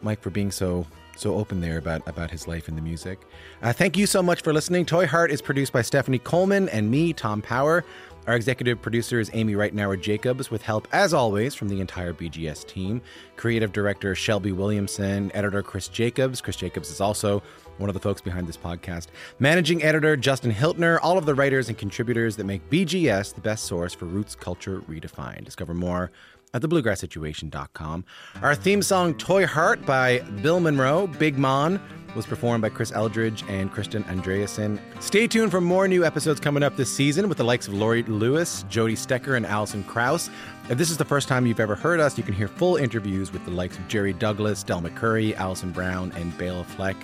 [0.01, 0.85] Mike for being so
[1.17, 3.19] so open there about about his life and the music.
[3.61, 4.85] Uh, thank you so much for listening.
[4.85, 7.83] Toy Heart is produced by Stephanie Coleman and me, Tom Power.
[8.25, 12.65] Our executive producer is Amy Reitnauer Jacobs, with help, as always, from the entire BGS
[12.67, 13.01] team.
[13.37, 16.39] Creative director Shelby Williamson, editor Chris Jacobs.
[16.39, 17.41] Chris Jacobs is also
[17.79, 19.07] one of the folks behind this podcast.
[19.39, 23.65] Managing editor Justin Hiltner, all of the writers and contributors that make BGS the best
[23.65, 25.45] source for roots culture redefined.
[25.45, 26.11] Discover more
[26.53, 28.05] at thebluegrasssituation.com.
[28.41, 31.79] Our theme song, Toy Heart by Bill Monroe, Big Mon,
[32.15, 34.79] was performed by Chris Eldridge and Kristin Andreassen.
[34.99, 38.01] Stay tuned for more new episodes coming up this season with the likes of Laurie
[38.03, 40.29] Lewis, Jody Stecher, and Alison Krauss.
[40.69, 43.31] If this is the first time you've ever heard us, you can hear full interviews
[43.31, 46.97] with the likes of Jerry Douglas, Del McCoury, Alison Brown, and Bela Fleck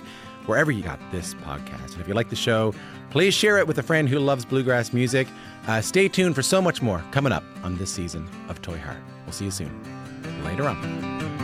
[0.46, 1.92] wherever you got this podcast.
[1.92, 2.74] And if you like the show,
[3.10, 5.28] please share it with a friend who loves bluegrass music.
[5.66, 8.98] Uh, stay tuned for so much more coming up on this season of Toy Heart.
[9.24, 9.72] We'll see you soon.
[10.44, 11.35] Later on.